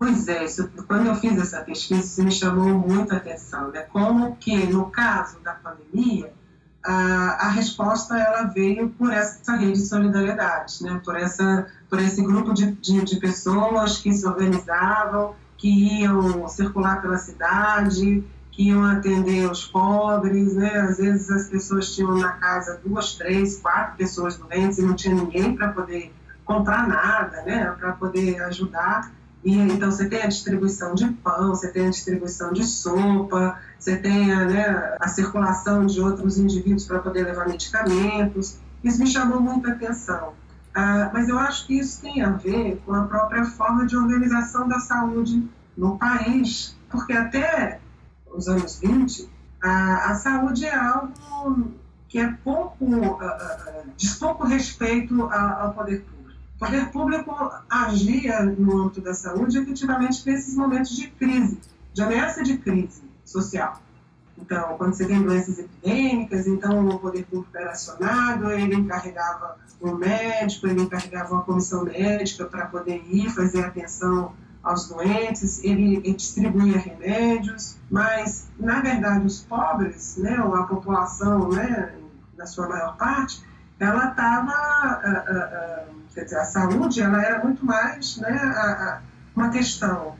Pois 0.00 0.26
é, 0.28 0.46
quando 0.88 1.08
eu 1.08 1.14
fiz 1.14 1.38
essa 1.38 1.60
pesquisa, 1.60 2.00
isso 2.00 2.24
me 2.24 2.32
chamou 2.32 2.70
muita 2.70 3.16
atenção, 3.16 3.70
né? 3.70 3.82
Como 3.82 4.34
que, 4.36 4.66
no 4.66 4.86
caso 4.90 5.38
da 5.40 5.52
pandemia, 5.52 6.32
a, 6.82 7.48
a 7.48 7.48
resposta 7.50 8.18
ela 8.18 8.44
veio 8.44 8.88
por 8.88 9.12
essa 9.12 9.56
rede 9.56 9.74
de 9.74 9.86
solidariedade, 9.86 10.82
né? 10.82 10.98
Por, 11.04 11.16
essa, 11.16 11.66
por 11.90 12.00
esse 12.00 12.22
grupo 12.22 12.54
de, 12.54 12.72
de, 12.76 13.04
de 13.04 13.16
pessoas 13.20 13.98
que 13.98 14.10
se 14.10 14.26
organizavam, 14.26 15.34
que 15.58 16.00
iam 16.00 16.48
circular 16.48 17.02
pela 17.02 17.18
cidade, 17.18 18.24
que 18.52 18.68
iam 18.68 18.82
atender 18.82 19.50
os 19.50 19.66
pobres, 19.66 20.54
né? 20.54 20.78
Às 20.78 20.96
vezes 20.96 21.30
as 21.30 21.48
pessoas 21.48 21.94
tinham 21.94 22.16
na 22.16 22.32
casa 22.32 22.80
duas, 22.82 23.16
três, 23.16 23.58
quatro 23.58 23.98
pessoas 23.98 24.38
doentes 24.38 24.78
e 24.78 24.82
não 24.82 24.94
tinha 24.94 25.14
ninguém 25.14 25.54
para 25.54 25.68
poder 25.68 26.10
comprar 26.42 26.88
nada, 26.88 27.42
né? 27.42 27.66
Para 27.78 27.92
poder 27.92 28.42
ajudar. 28.44 29.19
E 29.42 29.56
então 29.56 29.90
você 29.90 30.08
tem 30.08 30.22
a 30.22 30.26
distribuição 30.26 30.94
de 30.94 31.06
pão, 31.08 31.48
você 31.48 31.68
tem 31.68 31.86
a 31.86 31.90
distribuição 31.90 32.52
de 32.52 32.64
sopa, 32.64 33.58
você 33.78 33.96
tem 33.96 34.32
a, 34.32 34.44
né, 34.44 34.96
a 35.00 35.08
circulação 35.08 35.86
de 35.86 36.00
outros 36.00 36.38
indivíduos 36.38 36.86
para 36.86 36.98
poder 36.98 37.24
levar 37.24 37.48
medicamentos. 37.48 38.58
Isso 38.84 38.98
me 38.98 39.06
chamou 39.06 39.40
muita 39.40 39.72
atenção. 39.72 40.34
Ah, 40.74 41.10
mas 41.12 41.28
eu 41.28 41.38
acho 41.38 41.66
que 41.66 41.78
isso 41.78 42.00
tem 42.00 42.22
a 42.22 42.30
ver 42.30 42.80
com 42.84 42.94
a 42.94 43.04
própria 43.04 43.44
forma 43.44 43.86
de 43.86 43.96
organização 43.96 44.68
da 44.68 44.78
saúde 44.78 45.48
no 45.76 45.98
país, 45.98 46.76
porque 46.88 47.12
até 47.12 47.80
os 48.32 48.46
anos 48.46 48.78
20, 48.78 49.28
a, 49.62 50.10
a 50.10 50.14
saúde 50.14 50.66
é 50.66 50.74
algo 50.74 51.74
que 52.08 52.18
é 52.18 52.32
pouco, 52.44 52.84
uh, 52.84 53.14
uh, 53.14 53.90
diz 53.96 54.14
pouco 54.14 54.44
respeito 54.44 55.22
ao 55.22 55.72
poder 55.72 56.00
público. 56.00 56.19
O 56.60 56.66
poder 56.66 56.90
público 56.90 57.34
agia 57.70 58.42
no 58.42 58.82
âmbito 58.82 59.00
da 59.00 59.14
saúde 59.14 59.56
efetivamente 59.56 60.22
nesses 60.26 60.54
momentos 60.54 60.94
de 60.94 61.08
crise, 61.08 61.58
de 61.94 62.02
ameaça 62.02 62.42
de 62.42 62.58
crise 62.58 63.02
social. 63.24 63.80
Então, 64.36 64.76
quando 64.76 64.92
você 64.92 65.06
tem 65.06 65.22
doenças 65.22 65.58
epidêmicas, 65.58 66.46
então 66.46 66.86
o 66.86 66.98
poder 66.98 67.24
público 67.24 67.56
era 67.56 67.70
acionado, 67.70 68.50
ele 68.50 68.74
encarregava 68.74 69.56
um 69.80 69.94
médico, 69.94 70.66
ele 70.66 70.82
encarregava 70.82 71.32
uma 71.32 71.42
comissão 71.44 71.84
médica 71.84 72.44
para 72.44 72.66
poder 72.66 73.02
ir 73.08 73.30
fazer 73.30 73.64
atenção 73.64 74.34
aos 74.62 74.86
doentes, 74.86 75.64
ele, 75.64 75.96
ele, 75.96 76.12
distribuía 76.12 76.76
remédios, 76.76 77.78
mas, 77.90 78.48
na 78.58 78.82
verdade, 78.82 79.24
os 79.24 79.40
pobres, 79.40 80.18
né, 80.18 80.38
ou 80.42 80.54
a 80.54 80.64
população, 80.64 81.48
né, 81.48 81.94
na 82.36 82.44
sua 82.44 82.68
maior 82.68 82.98
parte, 82.98 83.42
ela 83.78 84.10
estava 84.10 84.52
ah, 84.52 85.00
ah, 85.02 85.24
ah, 85.26 85.99
Quer 86.14 86.24
dizer, 86.24 86.38
a 86.38 86.44
saúde 86.44 87.00
ela 87.00 87.22
era 87.22 87.42
muito 87.42 87.64
mais 87.64 88.16
né, 88.16 88.30
a, 88.30 88.60
a, 88.60 89.00
uma 89.34 89.50
questão 89.50 90.16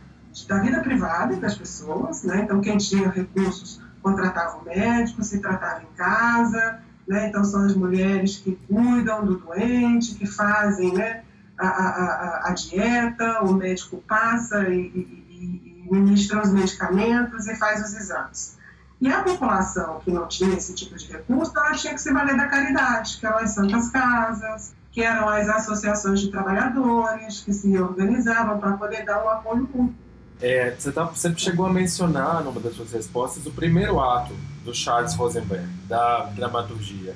da 0.47 0.59
vida 0.61 0.81
privada 0.81 1.37
das 1.37 1.57
pessoas, 1.57 2.23
né? 2.23 2.43
Então, 2.43 2.61
quem 2.61 2.79
tinha 2.79 3.09
recursos 3.09 3.83
contratava 4.01 4.59
o 4.59 4.65
médico, 4.65 5.23
se 5.25 5.41
tratava 5.41 5.83
em 5.83 5.97
casa, 5.97 6.79
né? 7.07 7.29
Então, 7.29 7.45
são 7.45 7.65
as 7.65 7.75
mulheres 7.75 8.37
que 8.39 8.59
cuidam 8.69 9.25
do 9.27 9.39
doente, 9.39 10.15
que 10.15 10.27
fazem 10.27 10.95
né, 10.95 11.25
a, 11.59 11.67
a, 11.67 12.49
a 12.49 12.55
dieta, 12.55 13.43
o 13.43 13.53
médico 13.53 14.03
passa 14.09 14.69
e, 14.69 14.81
e, 14.81 15.87
e 15.89 15.89
ministra 15.91 16.41
os 16.41 16.53
medicamentos 16.53 17.49
e 17.49 17.57
faz 17.57 17.85
os 17.85 17.95
exames. 17.95 18.59
E 19.01 19.11
a 19.11 19.23
população 19.23 20.01
que 20.01 20.11
não 20.11 20.29
tinha 20.29 20.57
esse 20.57 20.75
tipo 20.75 20.95
de 20.95 21.11
recurso, 21.11 21.53
ela 21.57 21.73
tinha 21.73 21.95
que 21.95 22.01
se 22.01 22.13
valer 22.13 22.37
da 22.37 22.47
caridade, 22.47 23.19
que 23.19 23.27
eram 23.27 23.39
as 23.39 23.51
santas 23.51 23.89
casas, 23.89 24.75
que 24.93 25.03
eram 25.03 25.29
as 25.29 25.49
associações 25.49 26.21
de 26.21 26.31
trabalhadores 26.31 27.41
que 27.41 27.53
se 27.53 27.79
organizavam 27.79 28.59
para 28.59 28.73
poder 28.73 29.05
dar 29.05 29.25
um 29.25 29.29
apoio 29.29 29.63
mútuo. 29.63 29.95
É, 30.41 30.71
você, 30.71 30.91
tá, 30.91 31.05
você 31.05 31.33
chegou 31.37 31.67
a 31.67 31.73
mencionar 31.73 32.43
numa 32.43 32.61
das 32.61 32.75
suas 32.75 32.93
respostas 32.93 33.45
o 33.47 33.51
primeiro 33.51 34.01
ato 34.01 34.35
do 34.65 34.75
Charles 34.75 35.15
Rosenberg, 35.15 35.67
da 35.87 36.25
dramaturgia 36.35 37.15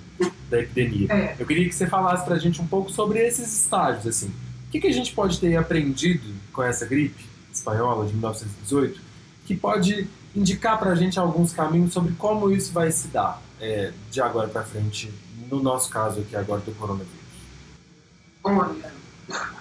da 0.50 0.60
epidemia. 0.60 1.12
É. 1.12 1.36
Eu 1.38 1.46
queria 1.46 1.66
que 1.68 1.74
você 1.74 1.86
falasse 1.86 2.24
para 2.24 2.34
a 2.34 2.38
gente 2.38 2.60
um 2.60 2.66
pouco 2.66 2.90
sobre 2.90 3.18
esses 3.18 3.62
estágios. 3.62 4.06
Assim. 4.06 4.28
O 4.28 4.70
que, 4.70 4.80
que 4.80 4.86
a 4.86 4.92
gente 4.92 5.12
pode 5.12 5.40
ter 5.40 5.56
aprendido 5.56 6.34
com 6.52 6.62
essa 6.62 6.84
gripe 6.86 7.24
espanhola 7.52 8.06
de 8.06 8.12
1918 8.12 9.00
que 9.46 9.56
pode 9.56 10.06
indicar 10.34 10.78
para 10.78 10.90
a 10.90 10.94
gente 10.94 11.18
alguns 11.18 11.52
caminhos 11.52 11.92
sobre 11.92 12.12
como 12.14 12.50
isso 12.50 12.72
vai 12.72 12.90
se 12.90 13.08
dar 13.08 13.40
é, 13.60 13.92
de 14.10 14.20
agora 14.20 14.48
para 14.48 14.62
frente, 14.62 15.12
no 15.50 15.62
nosso 15.62 15.88
caso 15.90 16.20
aqui 16.20 16.34
agora 16.34 16.60
do 16.60 16.72
coronavírus? 16.72 17.23
Olha, 18.44 18.92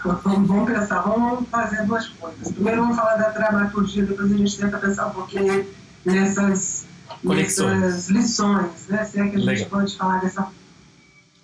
vamos 0.04 0.70
pensar, 0.70 1.02
vamos 1.02 1.48
fazer 1.50 1.86
duas 1.86 2.08
coisas. 2.10 2.52
Primeiro 2.52 2.82
vamos 2.82 2.98
falar 2.98 3.16
da 3.16 3.30
dramaturgia, 3.30 4.06
depois 4.06 4.32
a 4.32 4.38
gente 4.38 4.58
tenta 4.58 4.78
pensar 4.78 5.08
um 5.08 5.12
pouquinho 5.12 5.66
nessas, 6.04 6.86
nessas 7.24 8.10
lições, 8.10 8.88
né? 8.90 9.06
Se 9.06 9.22
é 9.22 9.24
que 9.30 9.38
a 9.38 9.40
gente 9.40 9.46
Legal. 9.46 9.70
pode 9.70 9.98
falar 9.98 10.20
dessa 10.20 10.52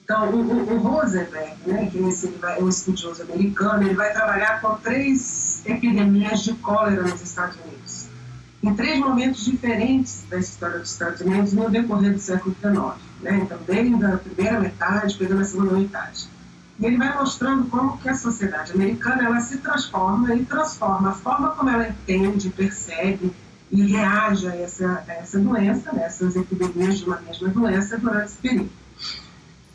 então, 0.09 0.27
o, 0.31 0.41
o, 0.41 0.73
o 0.73 0.77
Rosenberg, 0.79 1.55
né, 1.67 1.87
que 1.91 1.99
esse, 1.99 2.33
é 2.41 2.63
um 2.63 2.67
estudioso 2.67 3.21
americano, 3.21 3.83
ele 3.83 3.93
vai 3.93 4.11
trabalhar 4.11 4.59
com 4.59 4.75
três 4.77 5.61
epidemias 5.67 6.41
de 6.41 6.55
cólera 6.55 7.03
nos 7.03 7.21
Estados 7.21 7.55
Unidos, 7.63 8.07
em 8.63 8.73
três 8.73 8.99
momentos 8.99 9.45
diferentes 9.45 10.23
da 10.27 10.39
história 10.39 10.79
dos 10.79 10.91
Estados 10.93 11.21
Unidos 11.21 11.53
no 11.53 11.69
decorrer 11.69 12.11
do 12.11 12.19
século 12.19 12.55
XIX. 12.59 12.75
Né? 13.21 13.39
Então, 13.43 13.59
desde 13.67 14.03
a 14.03 14.17
primeira 14.17 14.59
metade, 14.59 15.15
pegando 15.15 15.41
a 15.41 15.45
segunda 15.45 15.73
metade. 15.73 16.27
E 16.79 16.85
ele 16.85 16.97
vai 16.97 17.13
mostrando 17.13 17.69
como 17.69 17.97
que 17.97 18.07
a 18.07 18.15
sociedade 18.15 18.71
americana 18.71 19.25
ela 19.25 19.41
se 19.41 19.57
transforma 19.57 20.33
e 20.33 20.45
transforma. 20.45 21.09
A 21.09 21.13
forma 21.13 21.49
como 21.49 21.69
ela 21.69 21.89
entende, 21.89 22.49
percebe 22.49 23.33
e 23.69 23.81
reage 23.85 24.47
a 24.47 24.55
essa, 24.55 25.03
a 25.07 25.13
essa 25.13 25.39
doença, 25.39 25.91
né, 25.91 26.05
essas 26.05 26.35
epidemias 26.35 26.99
de 26.99 27.05
uma 27.05 27.19
mesma 27.19 27.49
doença 27.49 27.97
durante 27.97 28.27
esse 28.27 28.37
período. 28.37 28.69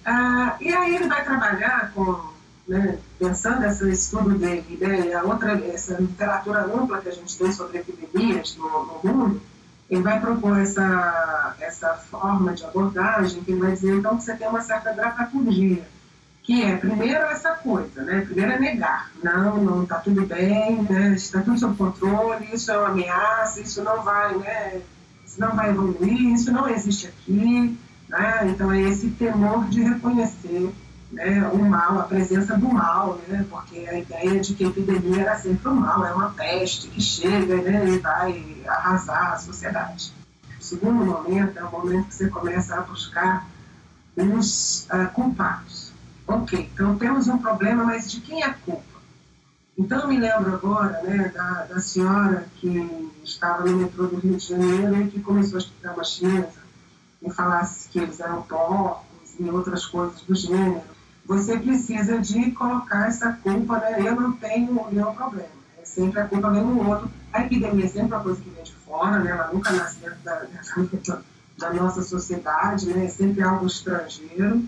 Ah, 0.04 0.56
e 0.60 0.72
aí 0.72 0.96
ele 0.96 1.06
vai 1.06 1.22
trabalhar 1.24 1.92
com, 1.94 2.32
né, 2.66 2.98
pensando 3.18 3.60
nesse 3.60 3.88
estudo 3.90 4.36
dele, 4.38 4.78
né, 4.80 5.06
e 5.06 5.14
a 5.14 5.22
outra, 5.22 5.52
essa 5.66 6.00
literatura 6.00 6.64
ampla 6.64 7.00
que 7.00 7.08
a 7.08 7.12
gente 7.12 7.36
tem 7.36 7.52
sobre 7.52 7.78
epidemias 7.78 8.56
no, 8.56 9.00
no 9.02 9.12
mundo, 9.12 9.42
ele 9.88 10.02
vai 10.02 10.18
propor 10.20 10.58
essa, 10.58 11.54
essa 11.60 11.94
forma 11.94 12.54
de 12.54 12.64
abordagem, 12.64 13.42
que 13.44 13.52
ele 13.52 13.60
vai 13.60 13.72
dizer 13.72 13.94
então 13.94 14.16
que 14.16 14.24
você 14.24 14.34
tem 14.34 14.48
uma 14.48 14.62
certa 14.62 14.92
dramaturgia, 14.92 15.86
que 16.44 16.62
é, 16.62 16.76
primeiro, 16.76 17.24
essa 17.24 17.54
coisa, 17.54 18.02
né? 18.02 18.20
Primeiro 18.20 18.52
é 18.52 18.58
negar. 18.58 19.10
Não, 19.22 19.56
não 19.64 19.82
está 19.82 19.96
tudo 19.96 20.26
bem, 20.26 20.82
né? 20.82 21.14
está 21.14 21.40
tudo 21.40 21.58
sob 21.58 21.74
controle, 21.74 22.46
isso 22.52 22.70
é 22.70 22.78
uma 22.78 22.88
ameaça, 22.88 23.60
isso 23.60 23.82
não 23.82 24.02
vai, 24.02 24.36
né? 24.36 24.82
Isso 25.26 25.40
não 25.40 25.56
vai 25.56 25.70
evoluir, 25.70 26.34
isso 26.34 26.52
não 26.52 26.68
existe 26.68 27.06
aqui. 27.06 27.78
Né? 28.10 28.48
Então, 28.50 28.70
é 28.70 28.82
esse 28.82 29.08
temor 29.12 29.64
de 29.70 29.82
reconhecer 29.82 30.70
né, 31.10 31.48
o 31.50 31.58
mal, 31.64 31.98
a 31.98 32.02
presença 32.02 32.58
do 32.58 32.68
mal, 32.68 33.18
né? 33.26 33.46
porque 33.48 33.78
a 33.88 33.98
ideia 33.98 34.38
de 34.38 34.52
que 34.52 34.64
a 34.64 34.68
epidemia 34.68 35.22
era 35.22 35.38
sempre 35.38 35.66
o 35.68 35.74
mal, 35.74 36.04
é 36.04 36.12
uma 36.12 36.30
peste 36.30 36.88
que 36.88 37.00
chega 37.00 37.56
né, 37.56 37.88
e 37.88 37.98
vai 38.00 38.62
arrasar 38.66 39.32
a 39.32 39.38
sociedade. 39.38 40.12
O 40.60 40.62
segundo 40.62 41.06
momento 41.06 41.58
é 41.58 41.64
o 41.64 41.70
momento 41.70 42.08
que 42.08 42.14
você 42.14 42.28
começa 42.28 42.74
a 42.74 42.82
buscar 42.82 43.46
os 44.14 44.86
uh, 44.92 45.10
culpados. 45.14 45.93
Ok, 46.26 46.70
então 46.72 46.96
temos 46.96 47.28
um 47.28 47.38
problema, 47.38 47.84
mas 47.84 48.10
de 48.10 48.20
quem 48.20 48.42
é 48.42 48.46
a 48.46 48.54
culpa? 48.54 48.94
Então 49.76 50.00
eu 50.00 50.08
me 50.08 50.18
lembro 50.18 50.54
agora 50.54 51.02
né, 51.02 51.32
da, 51.34 51.64
da 51.64 51.80
senhora 51.80 52.46
que 52.56 53.12
estava 53.24 53.64
no 53.64 53.76
metrô 53.76 54.06
do 54.06 54.16
Rio 54.16 54.36
de 54.36 54.46
Janeiro 54.46 55.02
e 55.02 55.08
que 55.08 55.20
começou 55.20 55.56
a 55.56 55.62
estudar 55.62 55.92
uma 55.92 56.04
chinesa 56.04 56.64
e 57.20 57.30
falasse 57.30 57.88
que 57.88 57.98
eles 57.98 58.20
eram 58.20 58.42
porcos 58.42 59.04
e 59.38 59.44
outras 59.50 59.84
coisas 59.86 60.20
do 60.22 60.34
gênero, 60.34 60.82
você 61.26 61.58
precisa 61.58 62.18
de 62.18 62.50
colocar 62.52 63.08
essa 63.08 63.32
culpa, 63.32 63.78
né? 63.78 63.96
Eu 63.98 64.14
não 64.14 64.32
tenho 64.32 64.86
nenhum 64.90 65.14
problema. 65.14 65.48
É 65.78 65.84
sempre 65.84 66.20
a 66.20 66.28
culpa 66.28 66.50
vem 66.50 66.62
no 66.62 66.88
outro. 66.88 67.10
A 67.32 67.42
epidemia 67.42 67.86
é 67.86 67.88
sempre 67.88 68.14
uma 68.14 68.22
coisa 68.22 68.40
que 68.40 68.50
vem 68.50 68.62
de 68.62 68.74
fora, 68.74 69.18
né? 69.20 69.30
Ela 69.30 69.50
nunca 69.52 69.72
nasce 69.72 70.00
dentro 70.00 70.18
da, 70.22 70.42
da 71.58 71.72
nossa 71.72 72.02
sociedade, 72.02 72.86
né? 72.86 73.06
É 73.06 73.08
sempre 73.08 73.42
algo 73.42 73.66
estrangeiro. 73.66 74.64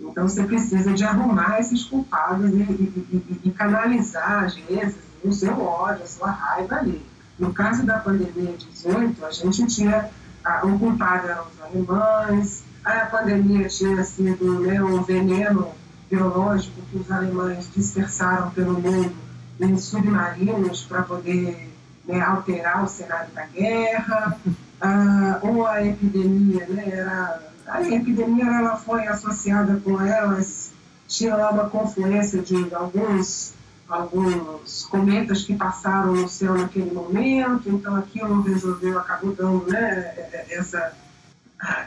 Então 0.00 0.28
você 0.28 0.42
precisa 0.44 0.92
de 0.92 1.04
arrumar 1.04 1.60
esses 1.60 1.84
culpados 1.84 2.50
e, 2.50 2.56
e, 2.56 3.04
e, 3.12 3.40
e 3.44 3.50
canalizar, 3.50 4.44
às 4.44 4.54
vezes, 4.54 4.96
o 5.22 5.32
seu 5.32 5.60
ódio, 5.60 6.04
a 6.04 6.06
sua 6.06 6.30
raiva 6.30 6.76
ali. 6.76 7.04
No 7.38 7.52
caso 7.52 7.84
da 7.84 7.98
pandemia 7.98 8.56
18, 8.56 9.24
a 9.24 9.30
gente 9.30 9.66
tinha 9.66 10.10
ah, 10.44 10.60
o 10.64 10.78
culpado 10.78 11.28
eram 11.28 11.44
os 11.44 11.60
alemães, 11.62 12.64
a 12.84 13.06
pandemia 13.06 13.68
tinha 13.68 14.02
sido 14.04 14.60
né, 14.60 14.82
um 14.82 15.02
veneno 15.02 15.68
biológico 16.10 16.80
que 16.90 16.98
os 16.98 17.10
alemães 17.10 17.70
dispersaram 17.74 18.50
pelo 18.50 18.80
mundo 18.80 19.14
em 19.60 19.76
submarinos 19.76 20.84
para 20.84 21.02
poder 21.02 21.70
né, 22.06 22.20
alterar 22.20 22.84
o 22.84 22.88
cenário 22.88 23.30
da 23.34 23.44
guerra, 23.46 24.38
ah, 24.80 25.38
ou 25.42 25.66
a 25.66 25.84
epidemia, 25.84 26.66
né, 26.68 26.88
era, 26.90 27.49
a 27.70 27.82
epidemia 27.82 28.46
ela 28.46 28.76
foi 28.76 29.06
associada 29.06 29.80
com 29.80 30.00
elas, 30.00 30.72
tinha 31.06 31.36
lá 31.36 31.50
uma 31.50 31.68
confluência 31.68 32.40
de 32.42 32.74
alguns 32.74 33.54
alguns 33.88 34.84
cometas 34.84 35.42
que 35.42 35.56
passaram 35.56 36.14
no 36.14 36.28
céu 36.28 36.56
naquele 36.56 36.92
momento, 36.92 37.68
então 37.68 37.96
aquilo 37.96 38.40
resolveu, 38.40 38.96
acabou 38.98 39.34
dando 39.34 39.66
né, 39.66 40.14
essa, 40.48 40.92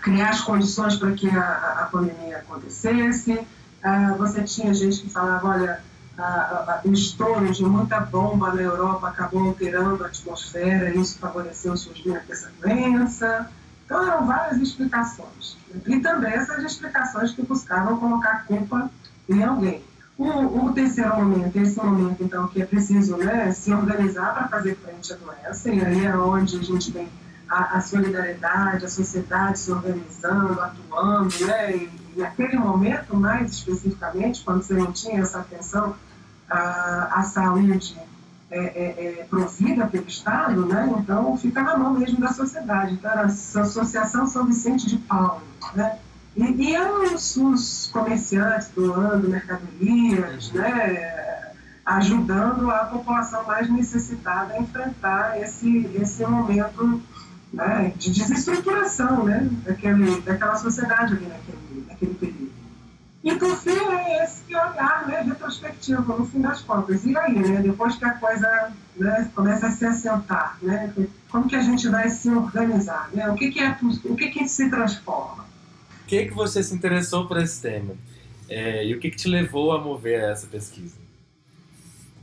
criar 0.01 0.31
as 0.31 0.41
condições 0.41 0.97
para 0.97 1.11
que 1.13 1.29
a, 1.29 1.77
a 1.79 1.89
pandemia 1.89 2.39
acontecesse. 2.39 3.39
Ah, 3.81 4.15
você 4.17 4.43
tinha 4.43 4.73
gente 4.73 5.01
que 5.01 5.09
falava, 5.09 5.47
olha, 5.47 5.79
o 6.85 6.91
estouro 6.91 7.51
de 7.51 7.63
muita 7.63 7.99
bomba 8.01 8.53
na 8.53 8.61
Europa 8.61 9.07
acabou 9.07 9.47
alterando 9.47 10.03
a 10.03 10.07
atmosfera 10.07 10.93
e 10.93 10.99
isso 10.99 11.17
favoreceu 11.19 11.73
o 11.73 11.77
surgimento 11.77 12.27
dessa 12.27 12.51
doença. 12.61 13.49
Então 13.93 14.07
eram 14.07 14.25
várias 14.25 14.59
explicações. 14.59 15.55
E 15.85 15.99
também 15.99 16.33
essas 16.33 16.63
explicações 16.63 17.31
que 17.31 17.43
buscavam 17.43 17.99
colocar 17.99 18.43
culpa 18.47 18.89
em 19.29 19.43
alguém. 19.43 19.83
O, 20.17 20.65
o, 20.65 20.73
terceiro 20.73 21.15
momento, 21.15 21.55
esse 21.57 21.77
momento, 21.77 22.23
então, 22.23 22.47
que 22.47 22.59
é 22.59 22.65
preciso 22.65 23.17
né, 23.17 23.51
se 23.51 23.71
organizar 23.71 24.33
para 24.33 24.47
fazer 24.47 24.75
frente 24.77 25.13
à 25.13 25.15
doença, 25.15 25.69
e 25.69 25.85
aí 25.85 26.05
é 26.05 26.15
onde 26.15 26.57
a 26.57 26.63
gente 26.63 26.91
tem 26.91 27.07
a, 27.47 27.77
a 27.77 27.81
solidariedade, 27.81 28.85
a 28.85 28.89
sociedade 28.89 29.59
se 29.59 29.71
organizando, 29.71 30.59
atuando, 30.59 31.45
né, 31.45 31.75
e, 31.75 31.89
e 32.15 32.19
naquele 32.19 32.57
momento, 32.57 33.15
mais 33.15 33.51
especificamente, 33.51 34.43
quando 34.43 34.63
você 34.63 34.73
não 34.73 34.91
tinha 34.91 35.21
essa 35.21 35.39
atenção 35.39 35.95
à, 36.49 37.19
à 37.19 37.23
saúde 37.23 37.95
é, 38.53 38.59
é, 38.59 39.19
é, 39.21 39.25
provida 39.27 39.87
pelo 39.87 40.07
Estado, 40.07 40.65
né, 40.67 40.87
então 40.99 41.35
fica 41.37 41.63
na 41.63 41.75
mão 41.75 41.93
mesmo 41.93 42.19
da 42.19 42.31
sociedade. 42.31 42.93
Então, 42.93 43.11
a 43.11 43.23
Associação 43.23 44.27
São 44.27 44.45
Vicente 44.45 44.87
de 44.87 44.97
Paulo, 44.97 45.41
né, 45.73 45.97
e, 46.35 46.43
e 46.43 46.79
os, 46.79 47.35
os 47.35 47.89
comerciantes 47.91 48.69
doando 48.75 49.27
mercadorias, 49.27 50.51
né, 50.51 51.53
ajudando 51.83 52.69
a 52.69 52.85
população 52.85 53.43
mais 53.45 53.69
necessitada 53.69 54.53
a 54.53 54.59
enfrentar 54.59 55.41
esse, 55.41 55.89
esse 55.95 56.23
momento 56.25 57.01
né, 57.51 57.91
de 57.97 58.11
desestruturação 58.11 59.23
né, 59.23 59.49
daquele, 59.65 60.21
daquela 60.21 60.55
sociedade 60.57 61.15
ali 61.15 61.25
naquele, 61.25 61.85
naquele 61.87 62.13
período. 62.13 62.42
E 63.23 63.35
por 63.35 63.55
fim 63.57 63.71
é 63.71 64.25
esse 64.25 64.53
olhar 64.53 65.07
né, 65.07 65.21
retrospectivo, 65.21 66.17
no 66.17 66.25
fim 66.25 66.41
das 66.41 66.61
contas. 66.61 67.05
E 67.05 67.17
aí, 67.17 67.39
né, 67.39 67.61
depois 67.61 67.95
que 67.95 68.03
a 68.03 68.13
coisa 68.15 68.71
né, 68.97 69.31
começa 69.33 69.67
a 69.67 69.71
se 69.71 69.85
assentar, 69.85 70.57
né, 70.61 70.93
como 71.29 71.47
que 71.47 71.55
a 71.55 71.61
gente 71.61 71.87
vai 71.87 72.09
se 72.09 72.29
organizar? 72.29 73.09
Né? 73.13 73.29
O, 73.29 73.35
que, 73.35 73.49
que, 73.49 73.61
é, 73.61 73.77
o 74.03 74.15
que, 74.15 74.27
que 74.27 74.47
se 74.47 74.69
transforma? 74.69 75.43
que, 76.13 76.25
que 76.27 76.33
você 76.33 76.61
se 76.61 76.75
interessou 76.75 77.27
por 77.27 77.37
esse 77.37 77.61
tema? 77.61 77.95
É, 78.47 78.85
e 78.85 78.93
o 78.93 78.99
que, 78.99 79.09
que 79.09 79.17
te 79.17 79.27
levou 79.27 79.71
a 79.71 79.81
mover 79.81 80.21
essa 80.21 80.45
pesquisa? 80.45 80.95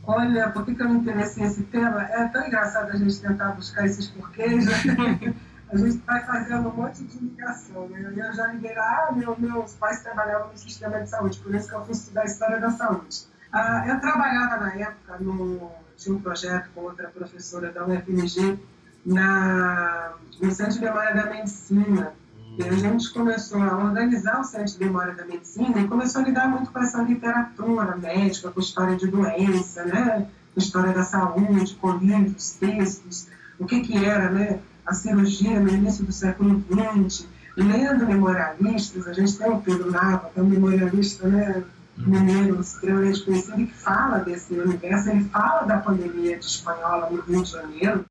Olha, 0.04 0.48
por 0.50 0.64
que, 0.64 0.74
que 0.74 0.82
eu 0.82 0.88
me 0.88 0.98
interessei 1.00 1.42
nesse 1.42 1.62
tema? 1.64 2.02
É 2.02 2.28
tão 2.28 2.46
engraçado 2.46 2.90
a 2.90 2.96
gente 2.96 3.20
tentar 3.20 3.48
buscar 3.52 3.84
esses 3.86 4.06
porquês. 4.08 4.66
Né? 4.66 5.34
a 5.72 5.76
gente 5.76 5.98
vai 6.04 6.24
fazendo 6.24 6.68
um 6.68 6.72
monte 6.74 7.04
de 7.04 7.18
ligação. 7.18 7.88
Né? 7.88 8.04
Eu 8.04 8.33
já 8.33 8.46
lá, 8.46 9.09
ah, 9.09 9.12
meu, 9.12 9.37
meus 9.38 9.74
pais 9.74 10.02
trabalhavam 10.02 10.48
no 10.48 10.59
sistema 10.59 11.00
de 11.00 11.09
saúde, 11.09 11.38
por 11.38 11.54
isso 11.54 11.68
que 11.68 11.74
eu 11.74 11.85
fui 11.85 11.92
estudar 11.92 12.22
a 12.22 12.24
história 12.24 12.61
da 12.61 12.70
saúde. 12.70 13.24
Ah, 13.52 13.85
eu 13.87 14.00
trabalhava 14.00 14.56
na 14.56 14.74
época, 14.74 15.18
no, 15.20 15.70
tinha 15.96 16.14
um 16.14 16.20
projeto 16.20 16.70
com 16.74 16.83
outra 16.83 17.09
professora 17.09 17.70
da 17.72 17.87
UFMG, 17.87 18.59
na, 19.06 20.14
no 20.40 20.50
Centro 20.50 20.74
de 20.74 20.80
Memória 20.80 21.14
da 21.14 21.30
Medicina, 21.30 22.12
e 22.59 22.68
a 22.68 22.72
gente 22.72 23.12
começou 23.12 23.62
a 23.62 23.76
organizar 23.78 24.40
o 24.40 24.44
Centro 24.44 24.72
de 24.72 24.85
Memória 24.85 25.14
da 25.14 25.24
Medicina 25.24 25.80
e 25.80 25.88
começou 25.88 26.20
a 26.20 26.24
lidar 26.24 26.48
muito 26.48 26.70
com 26.70 26.78
essa 26.80 27.00
literatura 27.00 27.96
médica, 27.96 28.50
com 28.50 28.61
história 28.61 28.96
de 28.96 29.06
doença, 29.06 29.85
né? 29.85 30.28
história 30.56 30.92
da 30.92 31.02
saúde, 31.02 31.74
com 31.76 31.92
livros, 31.96 32.52
textos, 32.52 33.28
o 33.59 33.66
que, 33.66 33.80
que 33.80 34.04
era 34.04 34.30
né? 34.30 34.61
A 34.90 34.94
cirurgia 34.94 35.61
no 35.61 35.68
início 35.68 36.05
do 36.05 36.11
século 36.11 36.64
XX, 36.68 37.29
lendo 37.57 38.07
memorialistas, 38.07 39.07
a 39.07 39.12
gente 39.12 39.38
tem 39.38 39.48
o 39.48 39.61
Pedro 39.61 39.88
Nava, 39.88 40.31
que 40.31 40.40
é 40.40 40.42
um 40.42 40.48
memorialista 40.48 41.29
né? 41.29 41.62
mineiro 41.96 42.61
extremamente 42.61 43.22
conhecido, 43.22 43.57
que 43.57 43.72
fala 43.72 44.18
desse 44.18 44.53
universo, 44.53 45.11
ele 45.11 45.24
fala 45.26 45.62
da 45.62 45.79
pandemia 45.79 46.37
de 46.37 46.44
espanhola 46.44 47.09
no 47.09 47.20
Rio 47.20 47.42
de 47.44 47.50
Janeiro, 47.50 48.05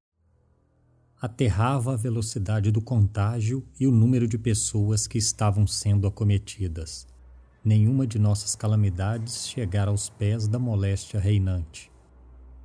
aterrava 1.22 1.96
a 1.96 1.98
velocidade 1.98 2.72
do 2.72 2.80
contágio 2.80 3.62
e 3.78 3.86
o 3.86 3.92
número 3.92 4.26
de 4.26 4.38
pessoas 4.38 5.06
que 5.06 5.18
estavam 5.18 5.68
sendo 5.68 6.08
acometidas. 6.08 7.06
Nenhuma 7.62 8.08
de 8.08 8.18
nossas 8.18 8.56
calamidades 8.56 9.50
chegara 9.50 9.92
aos 9.92 10.10
pés 10.10 10.48
da 10.48 10.58
moléstia 10.58 11.20
reinante. 11.20 11.92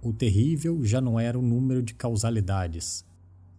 O 0.01 0.13
terrível 0.13 0.85
já 0.85 1.01
não 1.01 1.19
era 1.19 1.37
o 1.37 1.43
número 1.43 1.83
de 1.83 1.95
causalidades, 1.95 3.05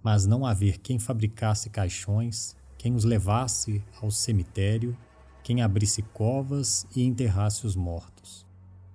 mas 0.06 0.28
não 0.28 0.46
haver 0.46 0.78
quem 0.78 1.00
fabricasse 1.00 1.68
caixões, 1.68 2.56
quem 2.78 2.94
os 2.94 3.04
levasse 3.04 3.84
ao 4.00 4.12
cemitério, 4.12 4.96
quem 5.42 5.64
abrisse 5.64 6.04
covas 6.14 6.86
e 6.96 7.04
enterrasse 7.04 7.66
os 7.66 7.76
mortos. 7.76 8.46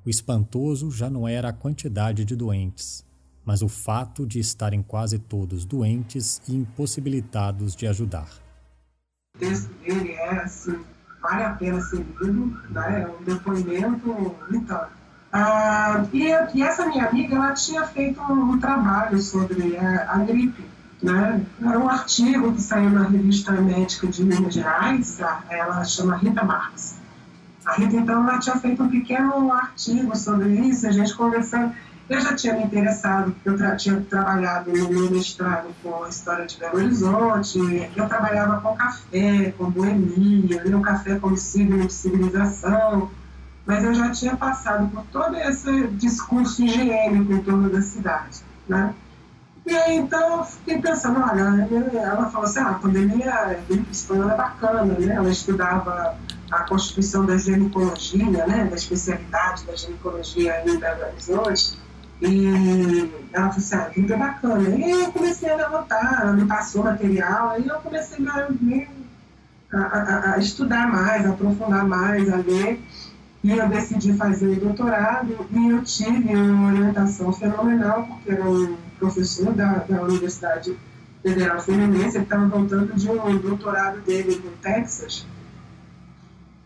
O 0.06 0.08
espantoso 0.08 0.88
já 0.88 1.10
não 1.10 1.26
era 1.26 1.48
a 1.48 1.52
quantidade 1.52 2.24
de 2.24 2.36
doentes, 2.36 3.04
mas 3.44 3.60
o 3.60 3.68
fato 3.68 4.24
de 4.24 4.38
estarem 4.38 4.84
quase 4.84 5.18
todos 5.18 5.64
doentes 5.64 6.40
e 6.46 6.54
impossibilitados 6.54 7.74
de 7.74 7.88
ajudar. 7.88 8.30
O 9.34 9.38
dele 9.40 10.12
é 10.12 10.44
assim, 10.44 10.78
vale 11.20 11.42
a 11.42 11.54
pena 11.54 11.80
ser 11.80 12.06
lido, 12.20 12.56
né? 12.70 13.02
é 13.02 13.08
um 13.08 13.24
depoimento 13.24 14.36
então. 14.52 14.86
Ah, 15.32 16.04
e, 16.12 16.24
e, 16.54 16.62
essa 16.62 16.86
minha 16.86 17.06
amiga, 17.06 17.36
ela 17.36 17.54
tinha 17.54 17.86
feito 17.86 18.20
um, 18.20 18.52
um 18.52 18.58
trabalho 18.58 19.20
sobre 19.20 19.76
a, 19.76 20.12
a, 20.12 20.18
gripe, 20.24 20.69
né? 21.02 21.40
Era 21.62 21.78
um 21.78 21.88
artigo 21.88 22.52
que 22.52 22.60
saiu 22.60 22.90
na 22.90 23.04
revista 23.04 23.52
médica 23.52 24.06
de 24.06 24.24
Minas 24.24 24.54
Gerais, 24.54 25.20
ela 25.48 25.84
chama 25.84 26.16
Rita 26.16 26.44
Marques. 26.44 26.96
A 27.64 27.74
Rita, 27.74 27.96
então, 27.96 28.22
ela 28.28 28.38
tinha 28.38 28.56
feito 28.56 28.82
um 28.82 28.88
pequeno 28.88 29.52
artigo 29.52 30.16
sobre 30.16 30.48
isso, 30.48 30.86
a 30.86 30.92
gente 30.92 31.14
conversando 31.14 31.72
eu 32.10 32.20
já 32.20 32.34
tinha 32.34 32.54
me 32.54 32.64
interessado, 32.64 33.30
porque 33.30 33.48
eu 33.48 33.56
tra 33.56 33.76
tinha 33.76 34.00
trabalhado 34.00 34.72
no 34.72 34.88
meu 34.88 35.08
mestrado 35.12 35.68
com 35.80 36.02
a 36.02 36.08
história 36.08 36.44
de 36.44 36.58
Belo 36.58 36.78
Horizonte, 36.78 37.88
eu 37.94 38.08
trabalhava 38.08 38.60
com 38.60 38.74
café, 38.74 39.54
com 39.56 39.70
boemia, 39.70 40.60
o 40.76 40.82
café 40.82 41.20
como 41.20 41.36
signo 41.36 41.86
de 41.86 41.92
civilização, 41.92 43.08
mas 43.64 43.84
eu 43.84 43.94
já 43.94 44.10
tinha 44.10 44.36
passado 44.36 44.88
por 44.88 45.04
todo 45.12 45.36
esse 45.36 45.86
discurso 45.88 46.64
higiênico 46.64 47.32
em 47.32 47.42
torno 47.44 47.70
da 47.70 47.80
cidade, 47.80 48.40
né? 48.68 48.92
E 49.70 49.76
aí, 49.76 49.98
então, 49.98 50.38
eu 50.38 50.44
fiquei 50.44 50.78
pensando, 50.80 51.20
olha, 51.20 51.68
ela 51.96 52.28
falou 52.28 52.44
assim, 52.44 52.58
ah, 52.58 52.70
a 52.70 52.74
pandemia 52.74 53.60
espanhola 53.88 54.32
é 54.32 54.36
bacana, 54.36 54.98
né? 54.98 55.14
Ela 55.14 55.30
estudava 55.30 56.16
a 56.50 56.64
constituição 56.64 57.24
da 57.24 57.38
ginecologia, 57.38 58.48
né? 58.48 58.64
Da 58.64 58.74
especialidade 58.74 59.64
da 59.64 59.76
ginecologia 59.76 60.60
Belo 60.64 61.06
Horizonte, 61.06 61.78
e 62.20 63.12
ela 63.32 63.50
falou 63.50 63.58
assim, 63.58 63.76
ah, 63.76 63.90
tudo 63.94 64.12
é 64.12 64.16
bacana. 64.16 64.68
E 64.70 64.90
eu 64.90 65.12
comecei 65.12 65.48
a 65.48 65.54
levantar, 65.54 66.18
ela 66.20 66.32
me 66.32 66.46
passou 66.46 66.82
material, 66.82 67.50
aí 67.50 67.68
eu 67.68 67.76
comecei 67.76 68.26
a, 68.26 69.78
a, 69.78 70.34
a, 70.34 70.38
estudar 70.38 70.88
mais, 70.88 71.24
a 71.24 71.30
aprofundar 71.30 71.86
mais, 71.86 72.28
a 72.28 72.38
ler. 72.38 72.82
E 73.44 73.52
eu 73.52 73.68
decidi 73.68 74.14
fazer 74.14 74.58
doutorado 74.58 75.46
e 75.52 75.68
eu 75.68 75.84
tive 75.84 76.34
uma 76.34 76.72
orientação 76.72 77.32
fenomenal, 77.32 78.02
porque 78.02 78.32
era 78.32 78.42
um 78.42 78.89
professor 79.00 79.52
da, 79.54 79.78
da 79.78 80.02
Universidade 80.02 80.76
Federal 81.22 81.60
Fluminense, 81.60 82.16
ele 82.16 82.24
estava 82.24 82.46
voltando 82.46 82.94
de 82.94 83.10
um 83.10 83.38
doutorado 83.38 84.00
dele 84.02 84.40
no 84.44 84.50
Texas, 84.62 85.26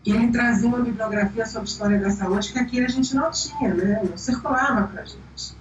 e 0.05 0.11
ele 0.11 0.31
trazia 0.31 0.67
uma 0.67 0.81
bibliografia 0.81 1.45
sobre 1.47 1.67
história 1.67 1.99
da 1.99 2.11
saúde 2.11 2.53
que 2.53 2.59
aqui 2.59 2.83
a 2.83 2.87
gente 2.87 3.15
não 3.15 3.31
tinha, 3.31 3.73
né? 3.73 4.01
não 4.07 4.15
circulava 4.15 4.87
para 4.87 5.01
a 5.01 5.05
gente. 5.05 5.55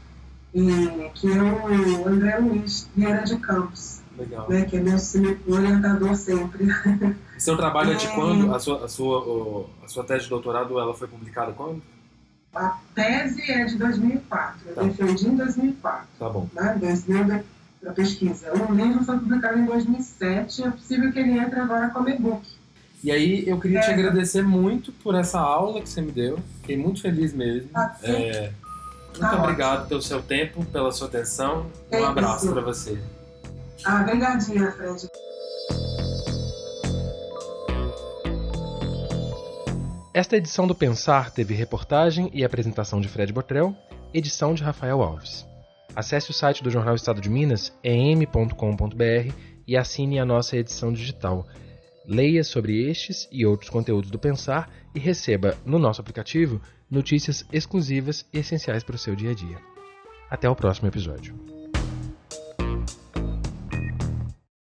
E, 0.54 1.10
que 1.14 1.32
é 1.32 1.42
o 1.42 2.06
André 2.06 2.36
Luiz 2.38 2.88
Vieira 2.94 3.24
de 3.24 3.36
Campos, 3.38 4.02
Legal. 4.16 4.48
Né? 4.48 4.64
que 4.66 4.76
é 4.76 4.80
meu 4.80 4.96
orientador 5.48 6.14
sempre. 6.14 6.68
Seu 7.38 7.56
trabalho 7.56 7.92
é 7.92 7.94
de 7.94 8.06
quando? 8.14 8.54
A 8.54 8.60
sua, 8.60 8.84
a, 8.84 8.88
sua, 8.88 9.66
a 9.82 9.88
sua 9.88 10.04
tese 10.04 10.24
de 10.24 10.30
doutorado 10.30 10.78
ela 10.78 10.94
foi 10.94 11.08
publicada 11.08 11.52
quando? 11.52 11.82
A 12.54 12.78
tese 12.94 13.50
é 13.50 13.64
de 13.64 13.76
2004, 13.76 14.60
eu 14.68 14.74
tá. 14.74 14.82
defendi 14.82 15.28
em 15.28 15.36
2004. 15.36 16.06
Tá 16.18 16.28
bom. 16.28 16.48
Né? 16.54 16.76
2000 16.80 17.44
da 17.82 17.92
pesquisa. 17.92 18.52
O 18.52 18.72
livro 18.72 19.04
foi 19.04 19.18
publicado 19.18 19.58
em 19.58 19.66
2007, 19.66 20.62
é 20.62 20.70
possível 20.70 21.12
que 21.12 21.18
ele 21.18 21.38
entre 21.38 21.60
agora 21.60 21.90
como 21.90 22.08
e-book. 22.08 22.46
E 23.02 23.10
aí 23.10 23.46
eu 23.46 23.60
queria 23.60 23.80
é. 23.80 23.82
te 23.82 23.90
agradecer 23.90 24.42
muito 24.42 24.90
por 24.90 25.14
essa 25.14 25.38
aula 25.38 25.82
que 25.82 25.88
você 25.88 26.00
me 26.00 26.10
deu. 26.10 26.38
Fiquei 26.60 26.76
muito 26.76 27.02
feliz 27.02 27.34
mesmo. 27.34 27.68
Ah, 27.74 27.94
é, 28.02 28.50
muito 29.10 29.20
tá 29.20 29.42
obrigado 29.42 29.74
ótimo. 29.74 29.88
pelo 29.88 30.02
seu 30.02 30.22
tempo, 30.22 30.64
pela 30.64 30.90
sua 30.90 31.08
atenção. 31.08 31.66
É 31.90 32.00
um 32.00 32.06
abraço 32.06 32.50
para 32.50 32.62
você. 32.62 32.98
Ah, 33.84 34.00
obrigadinha, 34.00 34.72
Fred. 34.72 35.06
Esta 40.14 40.36
edição 40.36 40.64
do 40.64 40.76
Pensar 40.76 41.32
teve 41.32 41.54
reportagem 41.54 42.30
e 42.32 42.44
apresentação 42.44 43.00
de 43.00 43.08
Fred 43.08 43.32
Botrel, 43.32 43.74
edição 44.14 44.54
de 44.54 44.62
Rafael 44.62 45.02
Alves. 45.02 45.44
Acesse 45.92 46.30
o 46.30 46.32
site 46.32 46.62
do 46.62 46.70
Jornal 46.70 46.94
Estado 46.94 47.20
de 47.20 47.28
Minas, 47.28 47.72
em.com.br, 47.82 49.34
e 49.66 49.76
assine 49.76 50.20
a 50.20 50.24
nossa 50.24 50.56
edição 50.56 50.92
digital 50.92 51.44
Leia 52.06 52.44
sobre 52.44 52.88
estes 52.88 53.26
e 53.32 53.44
outros 53.44 53.70
conteúdos 53.70 54.08
do 54.08 54.18
Pensar 54.18 54.70
e 54.94 55.00
receba 55.00 55.56
no 55.64 55.80
nosso 55.80 56.00
aplicativo 56.00 56.60
notícias 56.88 57.44
exclusivas 57.52 58.24
e 58.32 58.38
essenciais 58.38 58.84
para 58.84 58.94
o 58.94 58.98
seu 58.98 59.16
dia 59.16 59.32
a 59.32 59.34
dia. 59.34 59.58
Até 60.30 60.48
o 60.48 60.54
próximo 60.54 60.86
episódio. 60.86 61.53